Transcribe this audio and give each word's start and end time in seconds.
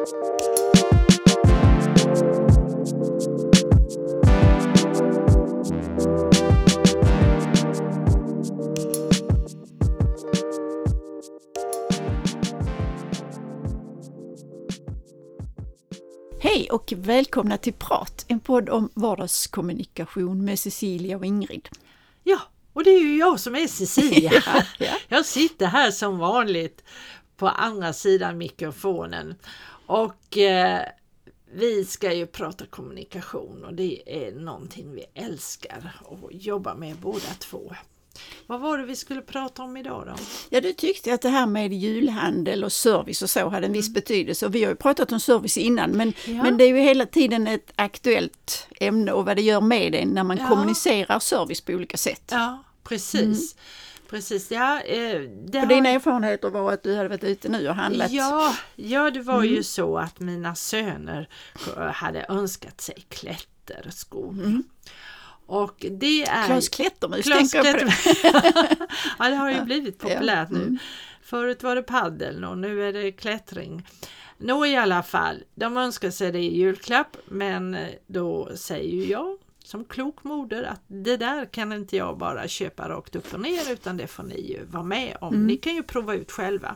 Hej 0.00 0.06
och 16.70 16.92
välkomna 16.96 17.56
till 17.56 17.72
Prat, 17.72 18.24
en 18.28 18.40
podd 18.40 18.68
om 18.68 18.90
vardagskommunikation 18.94 20.44
med 20.44 20.58
Cecilia 20.58 21.16
och 21.16 21.24
Ingrid. 21.24 21.68
Ja, 22.24 22.38
och 22.72 22.84
det 22.84 22.90
är 22.90 23.00
ju 23.00 23.16
jag 23.16 23.40
som 23.40 23.54
är 23.54 23.66
Cecilia. 23.66 24.32
Ja, 24.46 24.62
ja. 24.78 24.92
Jag 25.08 25.26
sitter 25.26 25.66
här 25.66 25.90
som 25.90 26.18
vanligt 26.18 26.84
på 27.40 27.48
andra 27.48 27.92
sidan 27.92 28.38
mikrofonen 28.38 29.34
och 29.90 30.38
eh, 30.38 30.82
vi 31.52 31.84
ska 31.84 32.12
ju 32.12 32.26
prata 32.26 32.66
kommunikation 32.66 33.64
och 33.64 33.74
det 33.74 34.02
är 34.26 34.32
någonting 34.32 34.94
vi 34.94 35.04
älskar 35.14 36.00
och 36.04 36.32
jobbar 36.32 36.74
med 36.74 36.96
båda 36.96 37.28
två. 37.38 37.74
Vad 38.46 38.60
var 38.60 38.78
det 38.78 38.84
vi 38.86 38.96
skulle 38.96 39.20
prata 39.20 39.62
om 39.62 39.76
idag 39.76 40.06
då? 40.06 40.14
Ja, 40.50 40.60
du 40.60 40.72
tyckte 40.72 41.14
att 41.14 41.22
det 41.22 41.28
här 41.28 41.46
med 41.46 41.72
julhandel 41.72 42.64
och 42.64 42.72
service 42.72 43.22
och 43.22 43.30
så 43.30 43.48
hade 43.48 43.66
en 43.66 43.72
viss 43.72 43.88
betydelse. 43.94 44.46
Och 44.46 44.54
vi 44.54 44.64
har 44.64 44.70
ju 44.70 44.76
pratat 44.76 45.12
om 45.12 45.20
service 45.20 45.56
innan, 45.56 45.90
men, 45.90 46.12
Ja. 46.26 46.42
men 46.42 46.56
det 46.56 46.64
är 46.64 46.68
ju 46.68 46.78
hela 46.80 47.06
tiden 47.06 47.46
ett 47.46 47.72
aktuellt 47.76 48.66
ämne 48.80 49.12
och 49.12 49.24
vad 49.24 49.36
det 49.36 49.42
gör 49.42 49.60
med 49.60 49.94
en 49.94 50.08
när 50.08 50.24
man 50.24 50.36
Ja. 50.36 50.48
kommunicerar 50.48 51.18
service 51.18 51.60
på 51.60 51.72
olika 51.72 51.96
sätt. 51.96 52.22
Ja, 52.30 52.64
precis. 52.84 53.56
Precis, 54.10 54.50
ja. 54.50 54.80
Eh, 54.80 55.20
det 55.20 55.60
Och 55.62 55.68
dina 55.68 55.88
erfarenheter 55.88 56.50
var 56.50 56.72
att 56.72 56.82
du 56.82 56.96
hade 56.96 57.08
varit 57.08 57.24
ute 57.24 57.48
nu 57.48 57.68
och 57.68 57.74
handlat. 57.74 58.10
Ja, 58.10 58.56
ja, 58.76 59.10
det 59.10 59.20
var 59.20 59.34
Mm. 59.38 59.46
ju 59.54 59.62
så 59.62 59.98
att 59.98 60.20
mina 60.20 60.54
söner 60.54 61.28
eh, 61.76 61.82
hade 61.82 62.26
önskat 62.28 62.80
sig 62.80 63.04
klätterskor. 63.08 64.62
Och 65.46 65.86
det 65.90 66.22
är... 66.24 66.34
Mm. 66.34 66.46
Klas 66.46 66.68
Klättermus 66.68 67.24
Klas 67.26 67.50
tänker 67.50 67.68
jag 67.68 67.80
på. 67.80 67.86
Klätter- 67.86 68.86
ja, 69.18 69.28
det 69.28 69.36
har 69.36 69.50
ju 69.50 69.60
blivit 69.62 69.98
populärt 69.98 70.48
Ja, 70.50 70.56
nu. 70.58 70.62
mm. 70.62 70.78
Förut 71.22 71.62
var 71.62 71.74
det 71.76 71.82
paddel 71.82 72.44
och 72.44 72.58
nu 72.58 72.88
är 72.88 72.92
det 72.92 73.12
klättring. 73.12 73.86
Nå 74.38 74.66
i 74.66 74.76
alla 74.76 75.02
fall, 75.02 75.42
de 75.54 75.76
önskar 75.76 76.10
sig 76.10 76.32
det 76.32 76.38
i 76.38 76.56
julklapp 76.56 77.16
men 77.24 77.76
då 78.06 78.50
säger 78.56 78.94
ju 78.94 79.04
jag 79.04 79.36
som 79.70 79.84
klok 79.84 80.24
moder 80.24 80.62
att 80.62 80.82
det 80.86 81.16
där 81.16 81.44
kan 81.44 81.72
inte 81.72 81.96
jag 81.96 82.18
bara 82.18 82.48
köpa 82.48 82.88
rakt 82.88 83.16
upp 83.16 83.34
och 83.34 83.40
ner 83.40 83.72
utan 83.72 83.96
det 83.96 84.06
får 84.06 84.22
ni 84.22 84.40
ju 84.40 84.64
vara 84.64 84.84
med 84.84 85.16
om. 85.20 85.34
Mm. 85.34 85.46
Ni 85.46 85.56
kan 85.56 85.74
ju 85.74 85.82
prova 85.82 86.14
ut 86.14 86.32
själva. 86.32 86.74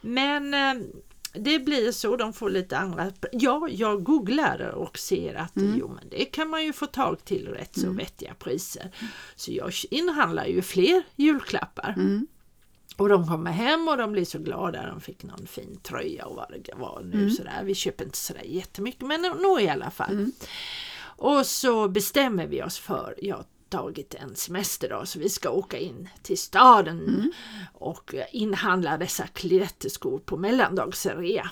Men 0.00 0.54
eh, 0.54 0.86
det 1.32 1.58
blir 1.58 1.92
så, 1.92 2.16
de 2.16 2.32
får 2.32 2.50
lite 2.50 2.78
andra... 2.78 3.12
Ja, 3.32 3.68
jag 3.70 4.02
googlar 4.02 4.60
och 4.60 4.98
ser 4.98 5.34
att 5.34 5.52
jo, 5.54 5.88
men 5.88 6.08
det 6.08 6.24
kan 6.24 6.48
man 6.48 6.64
ju 6.64 6.72
få 6.72 6.86
tag 6.86 7.24
till 7.24 7.48
rätt 7.48 7.78
så 7.78 7.90
vettiga 7.90 8.34
priser. 8.34 8.90
Så 9.36 9.52
jag 9.52 9.72
inhandlar 9.90 10.46
ju 10.46 10.62
fler 10.62 11.02
julklappar. 11.16 11.94
Mm. 11.96 12.26
Och 12.96 13.08
de 13.08 13.26
kommer 13.26 13.50
hem 13.50 13.88
och 13.88 13.96
de 13.96 14.12
blir 14.12 14.24
så 14.24 14.38
glada. 14.38 14.86
De 14.86 15.00
fick 15.00 15.22
någon 15.22 15.46
fin 15.46 15.78
tröja 15.82 16.26
och 16.26 16.36
vad 16.36 16.50
det 16.50 16.74
var 16.76 17.02
nu 17.04 17.30
sådär. 17.30 17.62
Vi 17.64 17.74
köper 17.74 18.04
inte 18.04 18.18
sådär 18.18 18.44
jättemycket 18.44 19.06
men 19.06 19.22
nog 19.22 19.60
i 19.60 19.68
alla 19.68 19.90
fall. 19.90 20.30
Och 21.16 21.46
så 21.46 21.88
bestämmer 21.88 22.46
vi 22.46 22.62
oss 22.62 22.78
för, 22.78 23.14
jag 23.22 23.36
har 23.36 23.44
tagit 23.68 24.14
en 24.14 24.36
semesterdag 24.36 25.08
så 25.08 25.18
vi 25.18 25.28
ska 25.28 25.50
åka 25.50 25.78
in 25.78 26.08
till 26.22 26.38
staden 26.38 27.32
och 27.72 28.14
inhandla 28.32 28.98
dessa 28.98 29.26
klätterskor 29.26 30.18
på 30.18 30.36
mellandagsrea. 30.36 31.50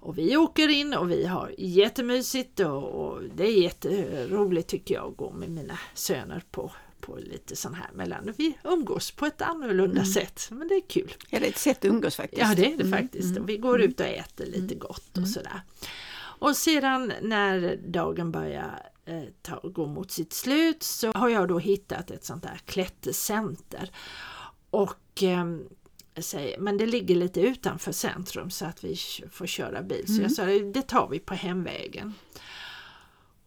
Och 0.00 0.18
vi 0.18 0.36
åker 0.36 0.68
in 0.68 0.94
och 0.94 1.10
vi 1.10 1.26
har 1.26 1.54
jättemysigt 1.58 2.60
och, 2.60 2.84
och 2.84 3.22
det 3.34 3.44
är 3.46 3.62
jätteroligt 3.62 4.68
tycker 4.68 4.94
jag 4.94 5.10
att 5.10 5.16
gå 5.16 5.32
med 5.32 5.50
mina 5.50 5.78
söner 5.94 6.42
på, 6.50 6.72
på 7.00 7.16
lite 7.16 7.56
sån 7.56 7.74
här 7.74 7.90
mellan. 7.94 8.34
Vi 8.36 8.58
umgås 8.64 9.10
på 9.10 9.26
ett 9.26 9.42
annorlunda 9.42 10.04
sätt 10.04 10.48
men 10.50 10.68
det 10.68 10.74
är 10.74 10.88
kul. 10.88 11.14
Ja, 11.30 11.38
det 11.38 11.46
är 11.46 11.50
ett 11.50 11.58
sätt 11.58 11.78
att 11.78 11.84
umgås 11.84 12.16
faktiskt. 12.16 12.42
Ja 12.42 12.54
det 12.56 12.72
är 12.72 12.76
det 12.76 12.84
Mm, 12.84 12.98
faktiskt. 12.98 13.38
Och 13.38 13.48
vi 13.48 13.56
går 13.56 13.80
ut 13.80 14.00
och 14.00 14.06
äter 14.06 14.46
lite 14.46 14.74
gott 14.74 15.18
och 15.18 15.28
sådär. 15.28 15.60
Och 16.38 16.56
sedan 16.56 17.12
när 17.22 17.76
dagen 17.76 18.32
börjar 18.32 18.82
eh, 19.04 19.22
ta, 19.42 19.60
gå 19.64 19.86
mot 19.86 20.10
sitt 20.10 20.32
slut 20.32 20.82
så 20.82 21.12
har 21.12 21.28
jag 21.28 21.48
då 21.48 21.58
hittat 21.58 22.10
ett 22.10 22.24
sånt 22.24 22.42
där 22.42 22.60
klättercenter. 22.64 23.90
Och 24.70 25.22
säger, 26.16 26.58
men 26.58 26.76
det 26.76 26.86
ligger 26.86 27.14
lite 27.14 27.40
utanför 27.40 27.92
centrum 27.92 28.50
så 28.50 28.64
att 28.66 28.84
vi 28.84 28.96
får 29.30 29.46
köra 29.46 29.82
bil. 29.82 30.16
Så 30.16 30.22
jag 30.22 30.32
sa 30.32 30.44
det 30.44 30.82
tar 30.82 31.08
vi 31.08 31.18
på 31.18 31.34
hemvägen. 31.34 32.14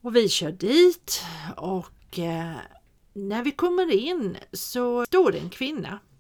Och 0.02 0.16
vi 0.16 0.30
kör 0.30 0.52
dit 0.52 1.24
och 1.58 2.20
eh, 2.20 2.56
när 3.14 3.44
vi 3.44 3.52
kommer 3.52 3.92
in 3.92 4.38
så 4.54 5.06
står 5.06 5.32
det 5.32 5.38
en 5.38 5.50
kvinna 5.50 5.90
eh, 5.90 6.11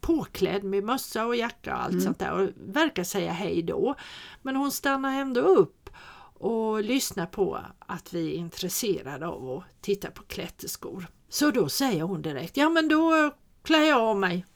påklädd 0.00 0.64
med 0.64 0.84
mössa 0.84 1.26
och 1.26 1.36
jacka 1.36 1.74
och 1.74 1.82
allt 1.82 2.02
sånt 2.02 2.18
där 2.18 2.32
och 2.32 2.48
verkar 2.56 3.04
säga 3.04 3.32
hej 3.32 3.62
då. 3.62 3.94
Men 4.42 4.56
hon 4.56 4.70
stannar 4.70 5.20
ändå 5.20 5.40
upp 5.40 5.90
och 6.34 6.82
lyssnar 6.82 7.26
på 7.26 7.58
att 7.78 8.12
vi 8.12 8.30
är 8.30 8.34
intresserade 8.34 9.26
av 9.26 9.50
att 9.50 9.82
titta 9.82 10.10
på 10.10 10.22
klätterskor. 10.22 11.06
Så 11.28 11.50
då 11.50 11.68
säger 11.68 12.02
hon 12.02 12.22
direkt, 12.22 12.56
ja 12.56 12.68
men 12.68 12.88
då 12.88 13.34
klär 13.62 13.82
jag 13.82 14.00
av 14.00 14.16
mig. 14.16 14.46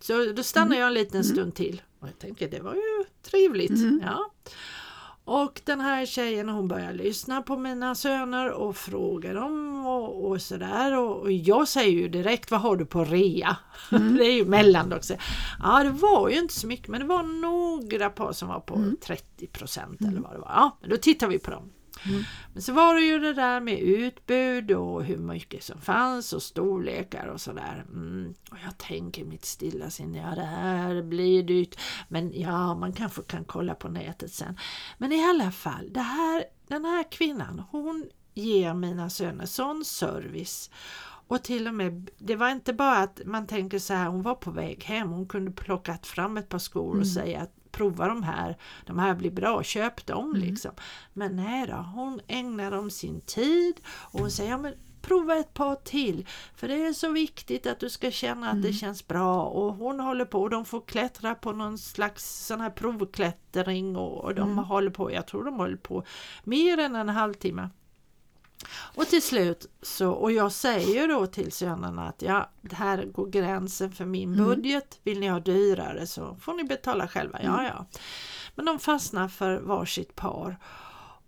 Så 0.00 0.32
då 0.32 0.42
stannar 0.42 0.76
jag 0.76 0.86
en 0.86 0.94
liten 0.94 1.24
stund 1.24 1.54
till. 1.54 1.82
Och 2.00 2.08
jag 2.08 2.18
tänker 2.18 2.48
det 2.48 2.60
var 2.60 2.74
ju 2.74 3.04
trevligt. 3.22 4.02
Ja. 4.02 4.30
Och 5.28 5.60
den 5.64 5.80
här 5.80 6.06
tjejen 6.06 6.48
hon 6.48 6.68
börjar 6.68 6.92
lyssna 6.92 7.42
på 7.42 7.56
mina 7.56 7.94
söner 7.94 8.50
och 8.50 8.76
frågar 8.76 9.34
dem 9.34 9.86
och, 9.86 10.30
och 10.30 10.42
sådär. 10.42 10.98
Och, 10.98 11.16
och 11.16 11.32
jag 11.32 11.68
säger 11.68 11.92
ju 11.92 12.08
direkt, 12.08 12.50
vad 12.50 12.60
har 12.60 12.76
du 12.76 12.86
på 12.86 13.04
rea? 13.04 13.56
det 13.90 14.24
är 14.24 14.32
ju 14.32 14.44
mellandags. 14.44 15.12
Ja 15.62 15.84
det 15.84 15.90
var 15.90 16.28
ju 16.28 16.38
inte 16.38 16.54
så 16.54 16.66
mycket 16.66 16.88
men 16.88 17.00
det 17.00 17.06
var 17.06 17.22
några 17.22 18.10
par 18.10 18.32
som 18.32 18.48
var 18.48 18.60
på 18.60 18.92
30 19.02 19.46
procent 19.46 20.00
eller 20.00 20.20
vad 20.20 20.32
det 20.32 20.38
var. 20.38 20.52
Ja, 20.54 20.78
men 20.80 20.90
då 20.90 20.96
tittar 20.96 21.28
vi 21.28 21.38
på 21.38 21.50
dem. 21.50 21.70
Men 22.52 22.62
så 22.62 22.72
var 22.72 22.94
det 22.94 23.00
ju 23.00 23.18
det 23.18 23.34
där 23.34 23.60
med 23.60 23.78
utbud 23.78 24.70
och 24.70 25.04
hur 25.04 25.16
mycket 25.16 25.64
som 25.64 25.80
fanns 25.80 26.32
och 26.32 26.42
storlekar 26.42 27.26
och 27.26 27.40
sådär. 27.40 27.84
Mm. 27.88 28.34
Och 28.50 28.56
jag 28.64 28.78
tänker 28.78 29.24
mitt 29.24 29.44
stilla 29.44 29.90
sinne, 29.90 30.18
ja 30.18 30.34
det 30.34 30.46
här 30.46 31.02
blir 31.02 31.42
dyrt. 31.42 31.80
Men 32.08 32.40
ja, 32.40 32.74
man 32.74 32.92
kanske 32.92 33.22
kan 33.22 33.44
kolla 33.44 33.74
på 33.74 33.88
nätet 33.88 34.32
sen. 34.32 34.58
Men 34.98 35.12
i 35.12 35.28
alla 35.28 35.52
fall, 35.52 35.88
det 35.92 36.00
här, 36.00 36.44
den 36.68 36.84
här 36.84 37.10
kvinnan, 37.10 37.62
hon 37.70 38.06
ger 38.34 38.74
mina 38.74 39.10
söner 39.10 39.46
sån 39.46 39.84
service. 39.84 40.70
Och 41.28 41.42
till 41.42 41.68
och 41.68 41.74
med, 41.74 42.10
det 42.18 42.36
var 42.36 42.50
inte 42.50 42.72
bara 42.72 42.96
att 42.96 43.20
man 43.26 43.46
tänker 43.46 43.78
så 43.78 43.94
här, 43.94 44.06
hon 44.06 44.22
var 44.22 44.34
på 44.34 44.50
väg 44.50 44.84
hem, 44.84 45.08
hon 45.08 45.26
kunde 45.28 45.50
plockat 45.50 46.06
fram 46.06 46.36
ett 46.36 46.48
par 46.48 46.58
skor 46.58 47.00
och 47.00 47.06
säga 47.06 47.40
att 47.40 47.67
prova 47.78 48.08
de 48.08 48.22
här, 48.22 48.56
de 48.86 48.98
här 48.98 49.14
blir 49.14 49.30
bra, 49.30 49.62
köp 49.62 50.06
dem 50.06 50.34
liksom. 50.36 50.70
Men 51.12 51.36
nej 51.36 51.66
då, 51.66 51.74
hon 51.74 52.20
ägnar 52.26 52.70
dem 52.70 52.90
sin 52.90 53.20
tid 53.20 53.80
och 53.86 54.20
hon 54.20 54.30
säger, 54.30 54.50
ja, 54.50 54.58
men 54.58 54.74
prova 55.02 55.36
ett 55.36 55.54
par 55.54 55.74
till. 55.74 56.26
För 56.54 56.68
det 56.68 56.86
är 56.86 56.92
så 56.92 57.10
viktigt 57.10 57.66
att 57.66 57.80
du 57.80 57.90
ska 57.90 58.10
känna 58.10 58.50
att 58.50 58.62
det 58.62 58.72
känns 58.72 59.08
bra. 59.08 59.42
Och 59.42 59.74
hon 59.74 60.00
håller 60.00 60.24
på 60.24 60.42
och 60.42 60.50
de 60.50 60.64
får 60.64 60.80
klättra 60.80 61.34
på 61.34 61.52
någon 61.52 61.78
slags 61.78 62.46
sån 62.46 62.60
här 62.60 62.70
provklättring 62.70 63.96
och, 63.96 64.24
och 64.24 64.34
de 64.34 64.58
håller 64.58 64.90
på, 64.90 65.12
jag 65.12 65.26
tror 65.26 65.44
de 65.44 65.54
håller 65.54 65.76
på 65.76 66.04
mer 66.44 66.78
än 66.78 66.96
en 66.96 67.08
halvtimme. 67.08 67.68
Och 68.70 69.06
till 69.06 69.22
slut 69.22 69.66
så, 69.82 70.10
och 70.10 70.32
jag 70.32 70.52
säger 70.52 71.08
då 71.08 71.26
till 71.26 71.52
sönerna 71.52 72.08
att 72.08 72.22
ja, 72.22 72.50
det 72.62 72.76
här 72.76 73.04
går 73.04 73.26
gränsen 73.26 73.92
för 73.92 74.04
min 74.04 74.36
budget. 74.36 75.00
Vill 75.02 75.20
ni 75.20 75.28
ha 75.28 75.40
dyrare 75.40 76.06
så 76.06 76.36
får 76.40 76.54
ni 76.54 76.64
betala 76.64 77.08
själva. 77.08 77.38
Ja, 77.42 77.64
ja. 77.64 77.86
Men 78.54 78.64
de 78.64 78.78
fastnar 78.78 79.28
för 79.28 79.60
varsitt 79.60 80.14
par 80.14 80.56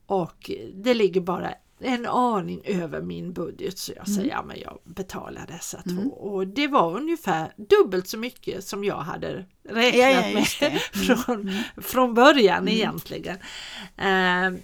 och 0.07 0.51
det 0.75 0.95
ligger 0.95 1.21
bara 1.21 1.55
en 1.81 2.07
aning 2.07 2.61
över 2.65 3.03
min 3.03 3.33
budget 3.33 3.79
så 3.79 3.93
jag 3.97 4.09
säger 4.09 4.31
ja 4.31 4.43
men 4.43 4.61
jag 4.61 4.79
betalar 4.85 5.47
dessa 5.47 5.83
två 5.83 6.11
och 6.11 6.47
det 6.47 6.69
var 6.69 6.97
ungefär 6.97 7.53
dubbelt 7.57 8.09
så 8.09 8.19
mycket 8.19 8.65
som 8.65 8.85
jag 8.85 8.97
hade 8.97 9.47
räknat 9.69 9.95
Ja, 9.95 10.11
ja, 10.11 10.35
med 10.35 10.47
det. 10.61 10.79
från, 11.17 11.53
från 11.77 12.15
början 12.15 12.69
egentligen. 12.69 13.39
Eh, 13.97 14.61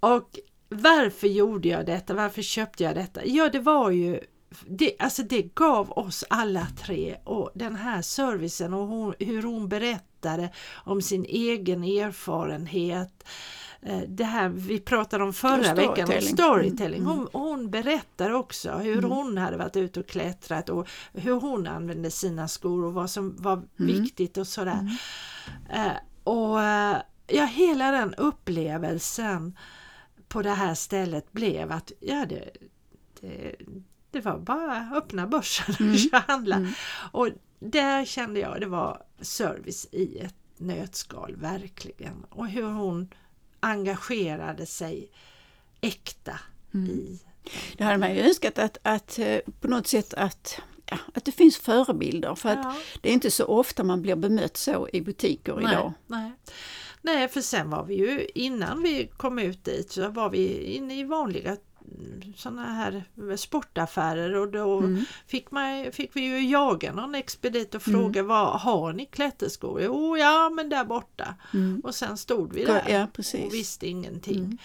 och 0.00 0.38
varför 0.74 1.26
gjorde 1.26 1.68
jag 1.68 1.86
detta? 1.86 2.14
Varför 2.14 2.42
köpte 2.42 2.84
jag 2.84 2.94
detta? 2.94 3.24
Ja, 3.24 3.48
det 3.48 3.60
var 3.60 3.90
ju 3.90 4.20
det, 4.66 4.96
alltså 4.98 5.22
det 5.22 5.54
gav 5.54 5.92
oss 5.92 6.24
alla 6.30 6.66
tre 6.78 7.16
och 7.24 7.50
den 7.54 7.76
här 7.76 8.02
servicen 8.02 8.74
och 8.74 8.86
hon, 8.86 9.14
hur 9.18 9.42
hon 9.42 9.68
berättade 9.68 10.50
om 10.84 11.02
sin 11.02 11.24
egen 11.24 11.84
erfarenhet. 11.84 13.24
Eh, 13.82 14.00
Det 14.08 14.24
här 14.24 14.48
vi 14.48 14.80
pratade 14.80 15.24
om 15.24 15.32
förra 15.32 15.74
veckan, 15.74 15.88
om 15.88 15.94
storytelling. 15.94 16.22
storytelling. 16.22 17.04
Hon, 17.04 17.28
hon 17.32 17.70
berättar 17.70 18.30
också 18.30 18.72
hur 18.72 19.02
hon 19.02 19.38
hade 19.38 19.56
varit 19.56 19.76
ute 19.76 20.00
och 20.00 20.06
klättrat 20.06 20.68
och 20.68 20.88
hur 21.12 21.40
hon 21.40 21.66
använde 21.66 22.10
sina 22.10 22.48
skor 22.48 22.84
och 22.84 22.94
vad 22.94 23.10
som 23.10 23.36
var 23.38 23.62
viktigt 23.76 24.38
och 24.38 24.46
sådär. 24.46 24.98
Eh, 25.72 25.92
och, 26.24 26.62
eh, 26.62 26.96
ja, 27.26 27.44
hela 27.44 27.90
den 27.90 28.14
upplevelsen 28.14 29.56
på 30.34 30.42
det 30.42 30.50
här 30.50 30.74
stället 30.74 31.32
blev 31.32 31.72
att 31.72 31.92
ja, 32.00 32.26
det, 32.26 32.50
det, 33.20 33.54
det 34.10 34.20
var 34.20 34.38
bara 34.38 34.90
öppna 34.94 35.26
börsen 35.26 35.74
och 36.12 36.20
handla. 36.20 36.56
Mm. 36.56 36.72
Och 37.12 37.28
där 37.60 38.04
kände 38.04 38.40
jag 38.40 38.60
det 38.60 38.66
var 38.66 39.02
service 39.20 39.86
i 39.92 40.18
ett 40.18 40.34
nötskal, 40.56 41.36
verkligen. 41.36 42.24
Och 42.30 42.48
hur 42.48 42.68
hon 42.68 43.08
engagerade 43.60 44.66
sig 44.66 45.10
äkta 45.80 46.40
Mm. 46.74 46.90
i 46.90 47.18
Det 47.76 47.84
hade 47.84 47.98
man 47.98 48.14
ju 48.14 48.20
önskat 48.20 48.58
att, 48.58 48.78
att 48.82 49.18
eh, 49.18 49.38
på 49.60 49.68
något 49.68 49.86
sätt 49.86 50.14
att, 50.14 50.60
ja, 50.86 50.98
att 51.14 51.24
det 51.24 51.32
finns 51.32 51.56
förebilder. 51.56 52.34
För 52.34 52.48
att 52.48 52.64
Ja. 52.64 52.74
det 53.00 53.08
är 53.08 53.12
inte 53.12 53.30
så 53.30 53.44
ofta 53.44 53.84
man 53.84 54.02
blir 54.02 54.16
bemött 54.16 54.56
så 54.56 54.88
i 54.92 55.00
butiker 55.00 55.60
idag. 55.60 55.92
Nej. 56.06 56.32
Nej, 57.06 57.28
för 57.28 57.40
sen 57.40 57.70
var 57.70 57.84
vi 57.84 57.94
ju 57.94 58.26
innan 58.34 58.82
vi 58.82 59.10
kom 59.16 59.38
ut 59.38 59.64
dit 59.64 59.90
så 59.90 60.08
var 60.08 60.30
vi 60.30 60.62
inne 60.62 60.98
i 61.00 61.04
vanliga 61.04 61.56
sådana 62.36 62.72
här 62.72 63.04
sportaffärer 63.36 64.34
och 64.34 64.48
då 64.52 64.78
Mm. 64.78 65.04
fick, 65.26 65.50
man, 65.50 65.92
fick 65.92 66.16
vi 66.16 66.20
ju 66.20 66.48
jaga 66.50 66.92
någon 66.92 67.14
expedit 67.14 67.74
och 67.74 67.82
fråga 67.82 68.22
vad 68.22 68.60
har 68.60 68.92
ni 68.92 69.06
klätterskor? 69.06 69.80
Jo, 69.82 70.16
ja 70.16 70.50
men 70.50 70.68
där 70.68 70.84
borta. 70.84 71.34
Mm. 71.54 71.80
Och 71.84 71.94
sen 71.94 72.16
stod 72.16 72.52
vi 72.52 72.64
där 72.64 72.82
Ja. 72.88 72.94
Mm. 72.96 73.46
och 73.46 73.54
visste 73.54 73.86
ingenting. 73.86 74.58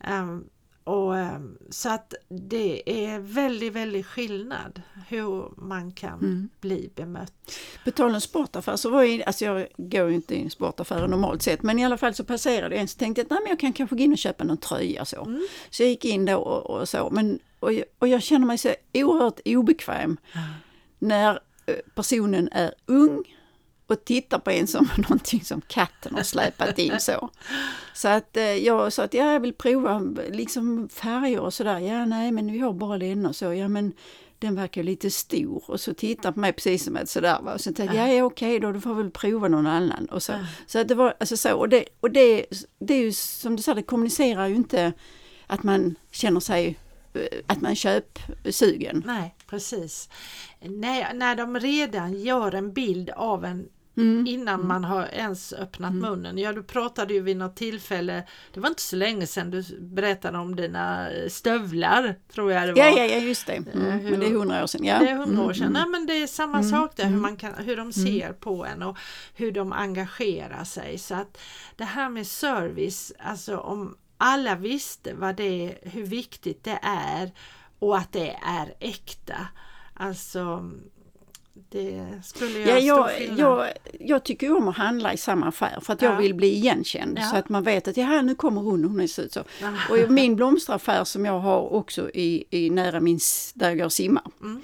Ehm, 0.00 0.44
och, 0.88 1.16
ehm, 1.16 1.58
så 1.70 1.88
att 1.88 2.14
det 2.28 2.82
är 3.10 3.18
väldigt, 3.18 3.72
väldigt 3.72 4.06
skillnad 4.06 4.82
hur 5.08 5.52
man 5.56 5.92
kan 5.92 6.18
Mm. 6.18 6.48
bli 6.60 6.90
bemött. 6.94 7.32
På 7.84 7.90
tal 7.90 8.14
om 8.14 8.20
sportaffär 8.20 8.76
så 8.76 8.90
var 8.90 9.02
jag, 9.02 9.22
alltså 9.22 9.44
jag 9.44 9.66
går 9.76 10.08
ju 10.08 10.14
inte 10.14 10.34
i 10.34 10.50
sportaffärer 10.50 11.08
normalt 11.08 11.42
sett, 11.42 11.62
men 11.62 11.78
i 11.78 11.84
alla 11.84 11.96
fall 11.98 12.14
så 12.14 12.24
passerade 12.24 12.74
jag 12.74 12.82
en 12.82 12.88
så 12.88 12.98
tänkte 12.98 13.24
jag 13.28 13.32
att 13.42 13.48
jag 13.48 13.58
kan 13.60 13.72
kanske 13.72 13.96
gå 13.96 14.02
in 14.02 14.12
och 14.12 14.18
köpa 14.18 14.44
någon 14.44 14.56
tröja 14.56 15.04
så. 15.04 15.24
Mm. 15.24 15.46
Så 15.70 15.82
jag 15.82 15.90
gick 15.90 16.04
in 16.04 16.24
då 16.24 16.36
och, 16.36 16.80
och 16.80 16.88
så, 16.88 17.08
men, 17.12 17.38
och, 17.60 17.72
jag, 17.72 17.84
och 17.98 18.08
jag 18.08 18.22
känner 18.22 18.46
mig 18.46 18.58
så 18.58 18.74
oerhört 18.94 19.40
obekväm 19.44 20.16
när 20.98 21.40
eh, 21.66 21.74
personen 21.94 22.48
är 22.52 22.74
ung 22.86 23.24
och 23.88 24.04
tittar 24.04 24.38
på 24.38 24.50
en 24.50 24.66
som 24.66 24.88
någonting 24.96 25.44
som 25.44 25.60
katten 25.60 26.14
har 26.14 26.22
släpat 26.22 26.78
in 26.78 27.00
så. 27.00 27.30
Så 27.94 28.08
att 28.08 28.36
eh, 28.36 28.42
jag 28.42 28.92
sa 28.92 29.02
att 29.02 29.14
ja, 29.14 29.32
jag 29.32 29.40
vill 29.40 29.54
prova 29.54 29.98
liksom 30.30 30.88
färger 30.88 31.40
och 31.40 31.54
sådär. 31.54 31.78
Ja, 31.78 32.04
nej, 32.04 32.32
men 32.32 32.52
vi 32.52 32.58
har 32.58 32.72
bara 32.72 32.98
den 32.98 33.26
och 33.26 33.36
så. 33.36 33.54
Ja, 33.54 33.68
men 33.68 33.92
den 34.38 34.54
verkar 34.54 34.82
lite 34.82 35.10
stor 35.10 35.62
och 35.66 35.80
så 35.80 35.94
tittar 35.94 36.32
på 36.32 36.40
mig 36.40 36.52
precis 36.52 36.84
som 36.84 36.96
ett 36.96 37.08
sådär. 37.08 37.38
Va? 37.42 37.54
Och 37.54 37.60
så 37.60 37.72
tänkte 37.72 37.96
jag, 37.96 38.08
ja, 38.08 38.12
ja 38.12 38.24
okej 38.24 38.60
då, 38.60 38.72
du 38.72 38.80
får 38.80 38.94
väl 38.94 39.10
prova 39.10 39.48
någon 39.48 39.66
annan. 39.66 40.06
Och 40.06 40.22
så, 40.22 40.32
så 40.66 40.78
att 40.78 40.88
det 40.88 40.94
var 40.94 41.14
alltså 41.20 41.36
så. 41.36 41.56
Och, 41.56 41.68
det, 41.68 41.84
och 42.00 42.10
det, 42.10 42.46
det 42.78 42.94
är 42.94 43.02
ju 43.02 43.12
som 43.12 43.56
du 43.56 43.62
sa, 43.62 43.74
det 43.74 43.82
kommunicerar 43.82 44.46
ju 44.46 44.54
inte 44.54 44.92
att 45.46 45.62
man 45.62 45.94
känner 46.10 46.40
sig, 46.40 46.78
eh, 47.14 47.22
att 47.46 47.60
man 47.60 47.74
köpsugen. 47.76 49.02
Nej, 49.06 49.34
precis. 49.46 50.08
Nej, 50.60 51.06
när 51.14 51.36
de 51.36 51.60
redan 51.60 52.20
gör 52.20 52.54
en 52.54 52.72
bild 52.72 53.10
av 53.10 53.44
en 53.44 53.68
Mm. 53.98 54.26
innan 54.26 54.66
man 54.66 54.84
har 54.84 55.06
ens 55.12 55.52
öppnat 55.52 55.94
munnen. 55.94 56.38
Ja, 56.38 56.52
du 56.52 56.62
pratade 56.62 57.14
ju 57.14 57.20
vid 57.20 57.36
något 57.36 57.56
tillfälle, 57.56 58.24
det 58.54 58.60
var 58.60 58.68
inte 58.68 58.82
så 58.82 58.96
länge 58.96 59.26
sedan 59.26 59.50
du 59.50 59.64
berättade 59.80 60.38
om 60.38 60.56
dina 60.56 61.08
stövlar, 61.28 62.14
tror 62.32 62.52
jag 62.52 62.68
det 62.68 62.72
var. 62.72 62.78
Ja, 62.80 62.88
ja, 62.98 63.04
ja, 63.04 63.16
just 63.18 63.46
det. 63.46 63.52
Mm. 63.52 63.90
hur- 64.00 64.10
Men 64.10 64.20
det 64.20 64.26
är 64.26 64.30
hundra 64.30 64.62
år 64.62 64.66
sedan. 64.66 64.84
Ja. 64.84 64.98
Det 64.98 65.08
är 65.08 65.16
hundra 65.16 65.40
år 65.40 65.44
Mm, 65.44 65.54
sedan. 65.54 65.62
mm. 65.66 65.72
Nej, 65.72 65.86
men 65.90 66.06
det 66.06 66.22
är 66.22 66.26
samma 66.26 66.58
Mm, 66.58 66.70
sak 66.70 66.96
där, 66.96 67.04
hur, 67.04 67.10
mm. 67.10 67.22
man 67.22 67.36
kan, 67.36 67.54
hur 67.54 67.76
de 67.76 67.92
ser 67.92 68.32
på 68.32 68.64
en 68.66 68.82
och 68.82 68.98
hur 69.34 69.52
de 69.52 69.72
engagerar 69.72 70.64
sig. 70.64 70.98
Så 70.98 71.14
att 71.14 71.38
det 71.76 71.84
här 71.84 72.08
med 72.08 72.26
service, 72.26 73.12
alltså 73.18 73.56
om 73.58 73.96
alla 74.16 74.54
visste 74.54 75.14
vad 75.14 75.36
det, 75.36 75.78
hur 75.82 76.06
viktigt 76.06 76.64
det 76.64 76.78
är 76.82 77.30
och 77.78 77.96
att 77.98 78.12
det 78.12 78.30
är 78.46 78.74
äkta. 78.80 79.48
Alltså 79.94 80.70
det 81.70 82.20
skulle 82.24 82.58
göra 82.58 82.78
Ja, 82.80 82.94
stor 82.96 83.10
jag, 83.10 83.10
skillnad. 83.10 83.38
jag, 83.38 83.72
jag 84.00 84.24
tycker 84.24 84.56
om 84.56 84.68
att 84.68 84.76
handla 84.76 85.12
i 85.12 85.16
samma 85.16 85.46
affär 85.48 85.78
för 85.82 85.92
att 85.92 86.02
jag 86.02 86.12
Ja. 86.14 86.16
vill 86.18 86.34
bli 86.34 86.46
igenkänd 86.54 87.18
Ja. 87.18 87.24
så 87.30 87.36
att 87.36 87.48
man 87.48 87.62
vet 87.62 87.88
att 87.88 87.96
ja, 87.96 88.22
nu 88.22 88.34
kommer 88.34 88.60
hon 88.60 88.84
hon 88.84 89.00
är 89.00 89.20
ut 89.20 89.32
så. 89.32 89.44
Ja. 89.60 89.72
Och 89.90 90.10
min 90.10 90.36
blomsteraffär 90.36 91.04
som 91.04 91.24
jag 91.24 91.38
har 91.40 91.72
också 91.72 92.10
i, 92.10 92.44
i 92.50 92.70
nära 92.70 93.00
min, 93.00 93.18
där 93.54 93.68
jag 93.68 93.78
går 93.78 93.84
och 93.84 93.92
simmar. 93.92 94.22
Mm. 94.40 94.62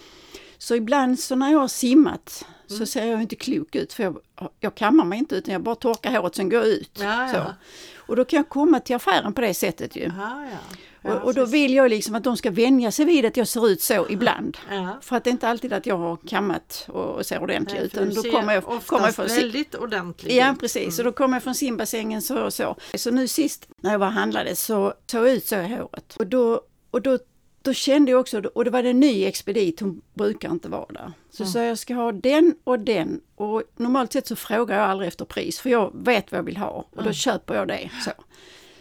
Så 0.58 0.74
ibland 0.74 1.18
så 1.20 1.34
när 1.36 1.52
jag 1.52 1.58
har 1.58 1.68
simmat 1.68 2.46
så 2.66 2.86
ser 2.86 3.06
jag 3.06 3.22
inte 3.22 3.36
klok 3.36 3.74
ut 3.74 3.92
för 3.92 4.02
jag, 4.02 4.16
jag 4.60 4.74
kammar 4.74 5.04
mig 5.04 5.18
inte 5.18 5.36
utan 5.36 5.52
jag 5.52 5.62
bara 5.62 5.74
torkar 5.74 6.12
håret 6.20 6.34
sen 6.34 6.48
går 6.48 6.60
jag 6.60 6.68
ut. 6.68 6.98
Ja, 7.02 7.28
Så. 7.32 7.36
ja. 7.36 7.54
Och 8.06 8.16
då 8.16 8.24
kan 8.24 8.36
jag 8.36 8.48
komma 8.48 8.80
till 8.80 8.96
affären 8.96 9.32
på 9.32 9.40
det 9.40 9.54
sättet 9.54 9.96
ju. 9.96 10.02
Ja, 10.18 10.46
ja. 11.02 11.14
och, 11.14 11.22
och 11.24 11.34
då 11.34 11.44
vill 11.44 11.74
jag 11.74 11.90
liksom 11.90 12.14
att 12.14 12.24
de 12.24 12.36
ska 12.36 12.50
vänja 12.50 12.90
sig 12.90 13.04
vid 13.04 13.24
att 13.26 13.36
jag 13.36 13.48
ser 13.48 13.68
ut 13.68 13.82
så 13.82 14.06
ibland. 14.08 14.58
Ja. 14.70 14.98
För 15.00 15.16
att 15.16 15.24
det 15.24 15.30
är 15.30 15.32
inte 15.32 15.48
alltid 15.48 15.72
att 15.72 15.86
jag 15.86 15.96
har 15.96 16.16
kammat 16.28 16.86
och 16.88 17.26
ser 17.26 17.42
ordentligt 17.42 17.80
Nej, 17.80 17.90
för 17.90 18.00
utan 18.00 18.14
då 18.14 18.22
ser 18.22 18.30
kommer 18.30 18.54
jag, 18.54 18.64
kommer 18.86 19.04
jag 19.04 19.14
från, 19.14 19.26
sim- 19.28 19.36
väldigt 19.40 19.74
ordentlig 19.74 20.36
Ja 20.36 20.52
ut. 20.52 20.60
precis, 20.60 20.98
och 20.98 21.04
då 21.04 21.12
kommer 21.12 21.36
jag 21.36 21.42
från 21.42 21.54
simbassängen 21.54 22.22
så 22.22 22.38
och 22.44 22.54
så. 22.54 22.76
Så 22.94 23.10
nu 23.10 23.28
sist 23.28 23.68
när 23.82 23.92
jag 23.92 23.98
var 23.98 24.06
och 24.06 24.12
handlade 24.12 24.56
så 24.56 24.94
såg 25.06 25.20
jag 25.26 25.30
ut 25.32 25.46
så 25.46 25.56
i 25.56 25.68
håret. 25.68 26.16
Och 26.18 26.26
då, 26.26 26.60
och 26.90 27.02
då, 27.02 27.18
då 27.64 27.72
kände 27.72 28.10
jag 28.10 28.20
också, 28.20 28.42
och 28.54 28.64
det 28.64 28.70
var 28.70 28.84
en 28.84 29.00
ny 29.00 29.24
expedit, 29.24 29.80
hon 29.80 30.02
brukar 30.14 30.50
inte 30.50 30.68
vara 30.68 30.86
där. 30.92 31.12
Så 31.30 31.44
sa 31.46 31.62
jag 31.62 31.78
ska 31.78 31.94
ha 31.94 32.12
den 32.12 32.54
och 32.64 32.78
den 32.78 33.20
och 33.34 33.62
normalt 33.76 34.12
sett 34.12 34.26
så 34.26 34.36
frågar 34.36 34.78
jag 34.78 34.90
aldrig 34.90 35.08
efter 35.08 35.24
pris 35.24 35.60
för 35.60 35.70
jag 35.70 35.90
vet 35.94 36.32
vad 36.32 36.38
jag 36.38 36.44
vill 36.44 36.56
ha 36.56 36.86
och 36.90 37.04
då 37.04 37.12
köper 37.12 37.54
jag 37.54 37.68
det. 37.68 37.90
Så. 38.04 38.10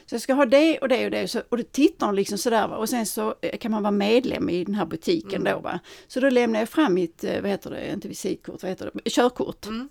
Så 0.05 0.15
jag 0.15 0.21
ska 0.21 0.33
ha 0.33 0.45
det 0.45 0.77
och 0.77 0.87
det 0.87 1.05
och 1.05 1.11
det. 1.11 1.27
Så, 1.27 1.41
och 1.49 1.57
då 1.57 1.63
tittar 1.63 2.07
de 2.07 2.15
liksom 2.15 2.37
sådär 2.37 2.67
va? 2.67 2.77
och 2.77 2.89
sen 2.89 3.05
så 3.05 3.35
eh, 3.41 3.57
kan 3.57 3.71
man 3.71 3.83
vara 3.83 3.91
medlem 3.91 4.49
i 4.49 4.63
den 4.63 4.75
här 4.75 4.85
butiken 4.85 5.43
då 5.43 5.59
va. 5.59 5.79
Så 6.07 6.19
då 6.19 6.29
lämnar 6.29 6.59
jag 6.59 6.69
fram 6.69 6.93
mitt, 6.93 7.23
eh, 7.23 7.41
vad 7.41 7.51
heter 7.51 7.69
det, 7.69 7.91
inte 7.93 8.07
visitkort, 8.07 8.63
vad 8.63 8.69
heter 8.69 8.91
det, 8.93 9.09
körkort. 9.09 9.65
Mm. 9.65 9.89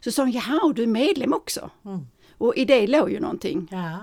Så 0.00 0.12
sa 0.12 0.22
hon, 0.22 0.32
jaha, 0.32 0.60
och 0.64 0.74
du 0.74 0.82
är 0.82 0.86
medlem 0.86 1.32
också? 1.32 1.70
Mm. 1.84 2.06
Och 2.38 2.56
i 2.56 2.64
det 2.64 2.86
låg 2.86 3.10
ju 3.10 3.20
någonting. 3.20 3.68
Ja. 3.70 3.98